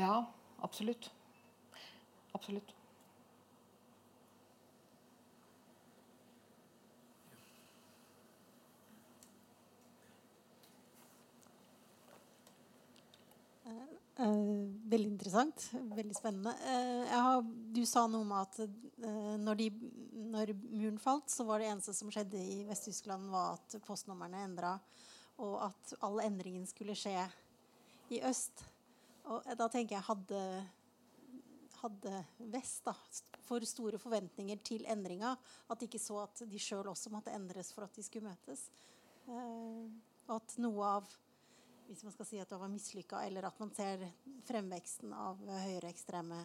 [0.00, 0.22] Ja,
[0.62, 1.10] absolutt.
[2.32, 2.74] Absolutt.
[14.20, 15.70] Uh, veldig interessant.
[15.72, 16.52] Veldig spennende.
[16.60, 18.58] Uh, har, du sa noe om at
[19.40, 19.68] når, de,
[20.28, 24.74] når, muren falt, så var det eneste som skjedde i Vest-Tyskland, var at postnumrene endra,
[25.40, 27.16] og at all endringen skulle skje
[28.12, 28.66] i øst.
[29.30, 30.42] Og da tenker jeg hadde,
[31.80, 32.22] hadde
[32.52, 32.94] Vest da,
[33.46, 35.36] for store forventninger til endringa
[35.70, 38.68] at de ikke så at de sjøl også måtte endres for at de skulle møtes.
[39.30, 41.10] og at noe av
[41.90, 44.04] hvis man skal si at det var mislykka, eller at man ser
[44.46, 46.44] fremveksten av høyreekstreme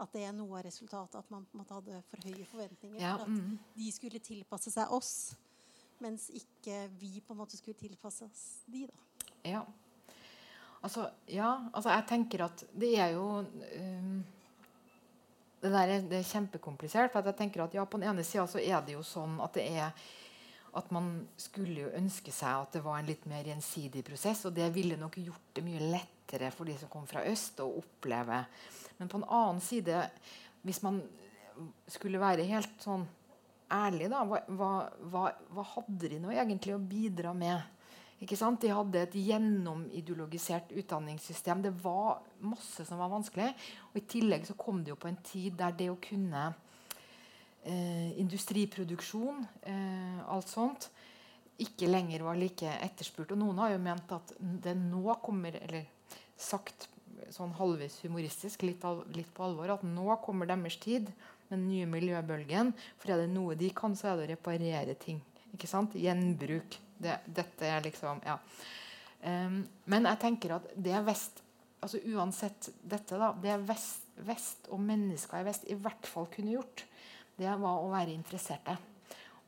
[0.00, 1.18] At det er noe av resultatet.
[1.20, 2.98] At man måtte måte hadde for høye forventninger.
[2.98, 3.58] Ja, for at mm.
[3.76, 5.12] de skulle tilpasse seg oss,
[6.00, 8.86] mens ikke vi på en måte skulle tilpasse oss de.
[8.88, 9.30] da.
[9.44, 9.62] Ja.
[10.80, 14.14] Altså, ja, altså jeg tenker at det er jo um,
[15.60, 17.12] det, der er, det er kjempekomplisert.
[17.12, 19.68] for jeg tenker at ja, På den ene sida er det jo sånn at det
[19.76, 19.92] er
[20.78, 21.08] at man
[21.40, 24.44] skulle jo ønske seg at det var en litt mer gjensidig prosess.
[24.46, 27.80] Og det ville nok gjort det mye lettere for de som kom fra øst, å
[27.80, 28.38] oppleve.
[29.00, 30.04] Men på en annen side,
[30.62, 31.00] hvis man
[31.90, 33.02] skulle være helt sånn
[33.70, 34.78] ærlig, da, hva,
[35.10, 35.24] hva,
[35.54, 37.79] hva hadde de nå egentlig å bidra med?
[38.20, 41.62] De hadde et gjennomideologisert utdanningssystem.
[41.64, 43.48] Det var masse som var vanskelig.
[43.92, 46.50] Og I tillegg så kom det jo på en tid der det å kunne
[47.64, 50.90] eh, industriproduksjon, eh, alt sånt,
[51.60, 53.32] ikke lenger var like etterspurt.
[53.32, 55.88] Og noen har jo ment at det nå kommer Eller
[56.40, 56.88] sagt
[57.32, 61.10] sånn halvvis humoristisk, litt, al litt på alvor, at nå kommer deres tid,
[61.50, 62.72] den nye miljøbølgen.
[63.00, 65.20] For er det noe de kan, så er det å reparere ting.
[65.52, 65.96] Ikke sant?
[65.96, 66.78] Gjenbruk.
[67.00, 68.38] Det, dette er liksom Ja.
[69.20, 69.60] Um,
[69.92, 71.42] men jeg tenker at det er vest
[71.80, 76.52] altså Uansett dette, da, det vest, vest og mennesker i vest i hvert fall kunne
[76.52, 76.84] gjort,
[77.40, 78.74] det var å være interesserte.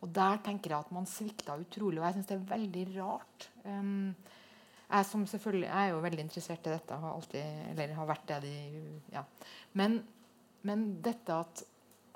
[0.03, 2.01] Og der tenker jeg at man svikta utrolig.
[2.01, 3.49] Og jeg syns det er veldig rart.
[3.67, 4.15] Um,
[4.93, 8.27] jeg, som selvfølgelig, jeg er jo veldig interessert i dette, har alltid, eller har vært
[8.29, 8.57] det de,
[9.15, 9.23] ja.
[9.81, 10.01] men,
[10.69, 11.63] men, dette at,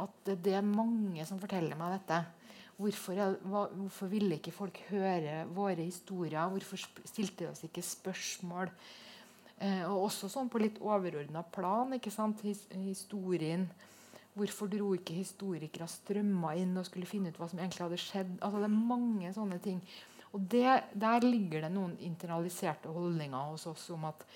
[0.03, 2.19] at, det er mange som forteller meg dette,
[2.77, 6.51] Hvorfor, hvorfor, ville ikke folk høre våre historier?
[6.53, 8.69] Hvorfor stilte de oss ikke spørsmål?
[9.57, 11.95] Eh, og også sånn på litt overordna plan.
[11.97, 12.43] ikke sant?
[12.45, 13.65] His, historien.
[14.37, 18.37] Hvorfor dro ikke historikere strømma inn og skulle finne ut hva som egentlig hadde skjedd?
[18.45, 19.81] Altså Det er mange sånne ting.
[20.37, 24.27] Og det, Der ligger det noen internaliserte holdninger hos oss om at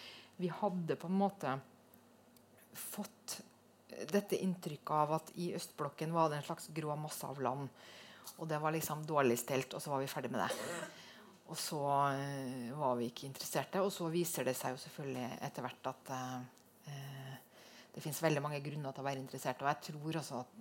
[0.41, 1.59] vi hadde på en måte
[2.72, 3.43] fått
[4.09, 7.68] dette inntrykket av at i østblokken var det en slags grå masse av land.
[8.41, 10.51] Og det var liksom dårlig stelt, og så var vi ferdig med det.
[11.51, 13.83] Og så uh, var vi ikke interesserte.
[13.85, 17.39] Og så viser det seg jo selvfølgelig etter hvert at uh,
[17.91, 19.62] det fins veldig mange grunner til å være interessert.
[19.64, 20.59] Og jeg tror også at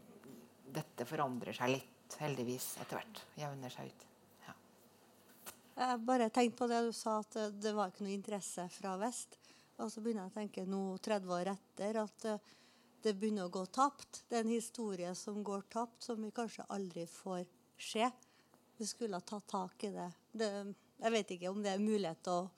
[0.80, 3.22] dette forandrer seg litt, heldigvis, etter hvert.
[3.40, 4.08] Jevner seg ut.
[4.48, 4.56] Ja.
[5.84, 9.38] Jeg bare tenkte på det du sa, at det var ikke noe interesse fra vest.
[9.80, 12.26] Og så begynner jeg å tenke nå 30 år etter at
[13.04, 14.24] det begynner å gå tapt.
[14.30, 17.46] Det er en historie som går tapt, som vi kanskje aldri får
[17.80, 18.10] se.
[18.80, 20.10] Vi skulle ha tatt tak i det.
[20.32, 20.50] det
[21.00, 22.50] jeg vet ikke om det er mulighet til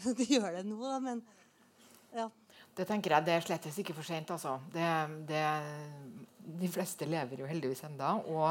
[0.12, 1.22] å gjøre det nå, da, men
[2.14, 2.28] ja.
[2.76, 4.30] Det tenker jeg, det er slett ikke for sent.
[4.34, 4.56] Altså.
[4.72, 4.86] Det,
[5.28, 5.42] det,
[6.60, 8.50] de fleste lever jo heldigvis enda, og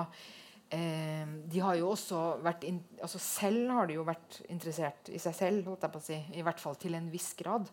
[0.76, 5.22] eh, de har jo også vært in, altså Selv har de jo vært interessert i
[5.22, 7.72] seg selv, holdt jeg på å si, i hvert fall til en viss grad.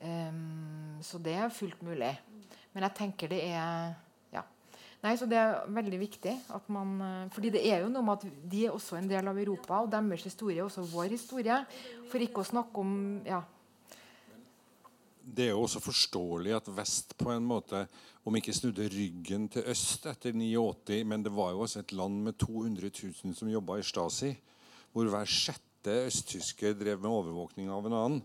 [0.00, 2.14] Um, så det er fullt mulig.
[2.72, 3.92] Men jeg tenker det er
[4.32, 4.44] ja.
[5.02, 6.34] Nei, så Det er veldig viktig.
[6.54, 9.28] at man, eh, fordi det er jo noe med at de er også en del
[9.28, 11.66] av Europa, og deres historie er også vår historie.
[12.10, 13.42] For ikke å snakke om ja.
[15.30, 17.86] Det er jo også forståelig at vest på en måte,
[18.24, 22.22] om ikke snudde ryggen til øst etter 89, men det var jo også et land
[22.24, 24.34] med 200 000 som jobba i Stasi,
[24.92, 28.22] hvor hver sjette østtysker drev med overvåkning av en annen.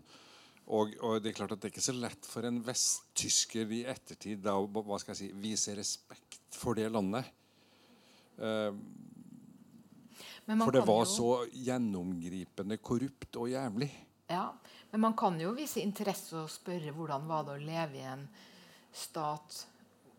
[0.66, 3.84] Og, og, det er klart at det er ikke så lett for en vesttysker i
[3.86, 7.28] ettertid da, hva skal jeg si, vise respekt for det landet.
[8.36, 8.74] Uh,
[10.46, 11.10] for det var jo...
[11.10, 13.88] så gjennomgripende korrupt og jævlig.
[14.26, 14.50] Ja,
[14.90, 18.26] Men man kan jo vise interesse og spørre hvordan var det å leve i en
[18.94, 19.66] stat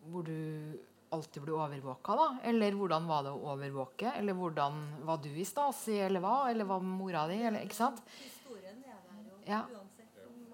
[0.08, 0.78] hvor du
[1.12, 2.16] alltid ble overvåka?
[2.16, 2.28] da?
[2.48, 4.12] Eller hvordan var det å overvåke?
[4.16, 6.36] Eller hvordan var du i Stasi, eller hva?
[6.50, 7.40] Eller var mora di?
[7.42, 8.00] Eller, ikke sant?
[8.20, 9.62] Historien er der jo ja.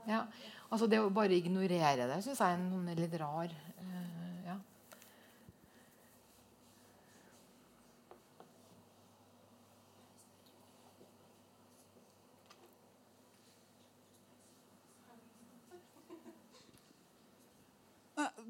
[0.07, 0.25] Ja.
[0.69, 4.57] Altså det å bare ignorere det syns jeg er en sånn litt rar uh, ja.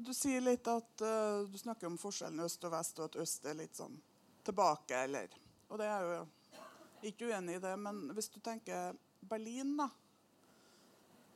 [0.05, 3.47] Du sier litt at uh, du snakker om forskjellen øst og vest, og at øst
[3.49, 3.95] er litt sånn
[4.45, 5.31] tilbake, eller
[5.69, 6.19] Og det er jo
[7.09, 9.89] ikke uenig i det, men hvis du tenker Berlin, da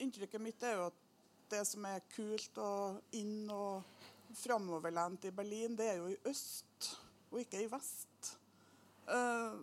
[0.04, 1.06] inntrykket mitt er jo at
[1.50, 3.82] det som er kult og inn og
[4.38, 6.92] framoverlent i Berlin, det er jo i øst
[7.32, 8.34] og ikke i vest.
[9.10, 9.58] Uh,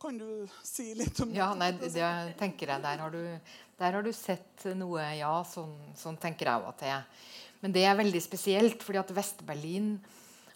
[0.00, 1.90] kan du si litt om ja, nei, det?
[2.38, 2.84] tenker jeg.
[2.84, 6.92] Der har, du, der har du sett noe Ja, sånn, sånn tenker jeg at det
[6.94, 7.26] er.
[7.60, 9.96] Men det er veldig spesielt, fordi at Vest-Berlin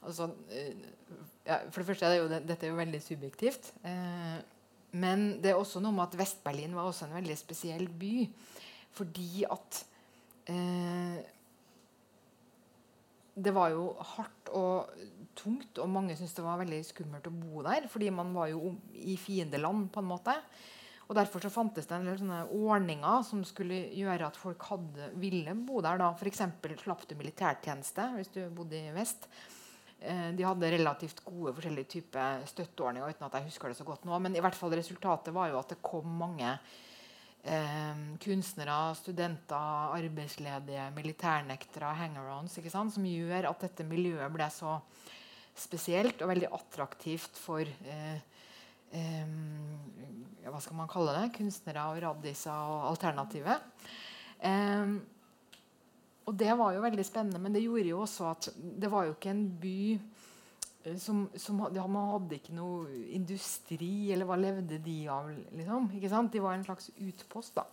[0.07, 3.73] altså, uh, ja, For det første er det jo, dette er jo veldig subjektivt.
[3.83, 4.37] Eh,
[5.03, 8.29] men det er også noe med at Vest-Berlin var også en veldig spesiell by.
[8.93, 9.85] Fordi at
[10.53, 11.23] eh,
[13.33, 13.87] Det var jo
[14.17, 14.93] hardt og
[15.39, 17.89] tungt, og mange syntes det var veldig skummelt å bo der.
[17.89, 20.37] Fordi man var jo i fiendeland, på en måte.
[21.09, 25.11] Og Derfor så fantes det en del sånne ordninger som skulle gjøre at folk hadde,
[25.21, 25.99] ville bo der.
[26.01, 26.13] da.
[26.17, 26.45] F.eks.
[26.85, 29.27] slapp du militærtjeneste hvis du bodde i vest.
[30.01, 33.09] Eh, de hadde relativt gode forskjellige typer støtteordninger.
[33.13, 35.59] uten at jeg husker det så godt nå, Men i hvert fall resultatet var jo
[35.59, 36.57] at det kom mange
[37.43, 44.79] eh, kunstnere, studenter, arbeidsledige, militærnektere, hangarounds, som gjør at dette miljøet ble så
[45.53, 48.21] spesielt og veldig attraktivt for eh,
[48.97, 49.35] eh,
[50.49, 51.33] hva skal man kalle det?
[51.37, 53.69] Kunstnere og raddiser og alternativet.
[54.41, 54.97] Eh,
[56.23, 59.17] og det var jo veldig spennende, men det gjorde jo også at det var jo
[59.17, 59.79] ikke en by
[60.85, 61.29] Eh, som,
[61.75, 65.31] ja, Man hadde ikke noe industri, eller hva levde de av?
[65.53, 67.55] Liksom, de var en slags utpost.
[67.55, 67.67] da.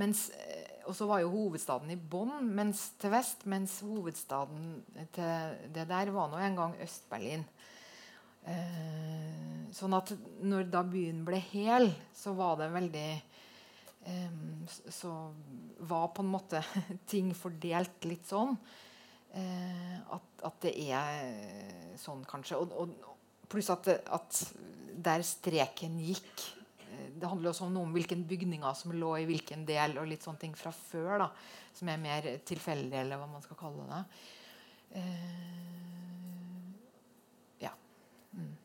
[0.00, 4.80] Eh, og så var jo hovedstaden i bånn mens, til vest, mens hovedstaden
[5.14, 7.44] til det der var nå en gang Øst-Berlin.
[8.48, 13.08] Eh, sånn at når da byen ble hel, så var det veldig
[14.08, 14.38] eh,
[14.88, 15.12] Så
[15.90, 16.62] var på en måte
[17.12, 18.56] ting fordelt litt sånn.
[19.30, 22.58] Eh, at, at, det er sånn, kanskje.
[22.58, 24.40] Og, og pluss at, at,
[25.00, 26.42] der streken gikk
[26.90, 30.10] eh, Det handler også om noe om hvilken bygninger som lå i hvilken del, og
[30.10, 31.12] litt sånne ting fra før.
[31.24, 31.30] da,
[31.76, 34.02] Som er mer tilfeldig, eller hva man skal kalle det.
[34.90, 35.60] Uh,
[37.62, 37.70] ja.
[38.34, 38.56] Mm.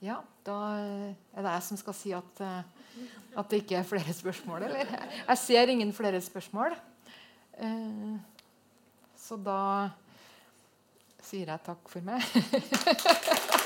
[0.00, 0.16] Ja,
[0.46, 4.62] da er det jeg som skal si at, eh, at det ikke er flere spørsmål.
[4.68, 4.94] Eller?
[5.28, 6.76] Jeg ser ingen flere spørsmål.
[7.60, 8.14] Eh,
[9.20, 9.90] så da
[11.20, 12.24] sier jeg takk for meg.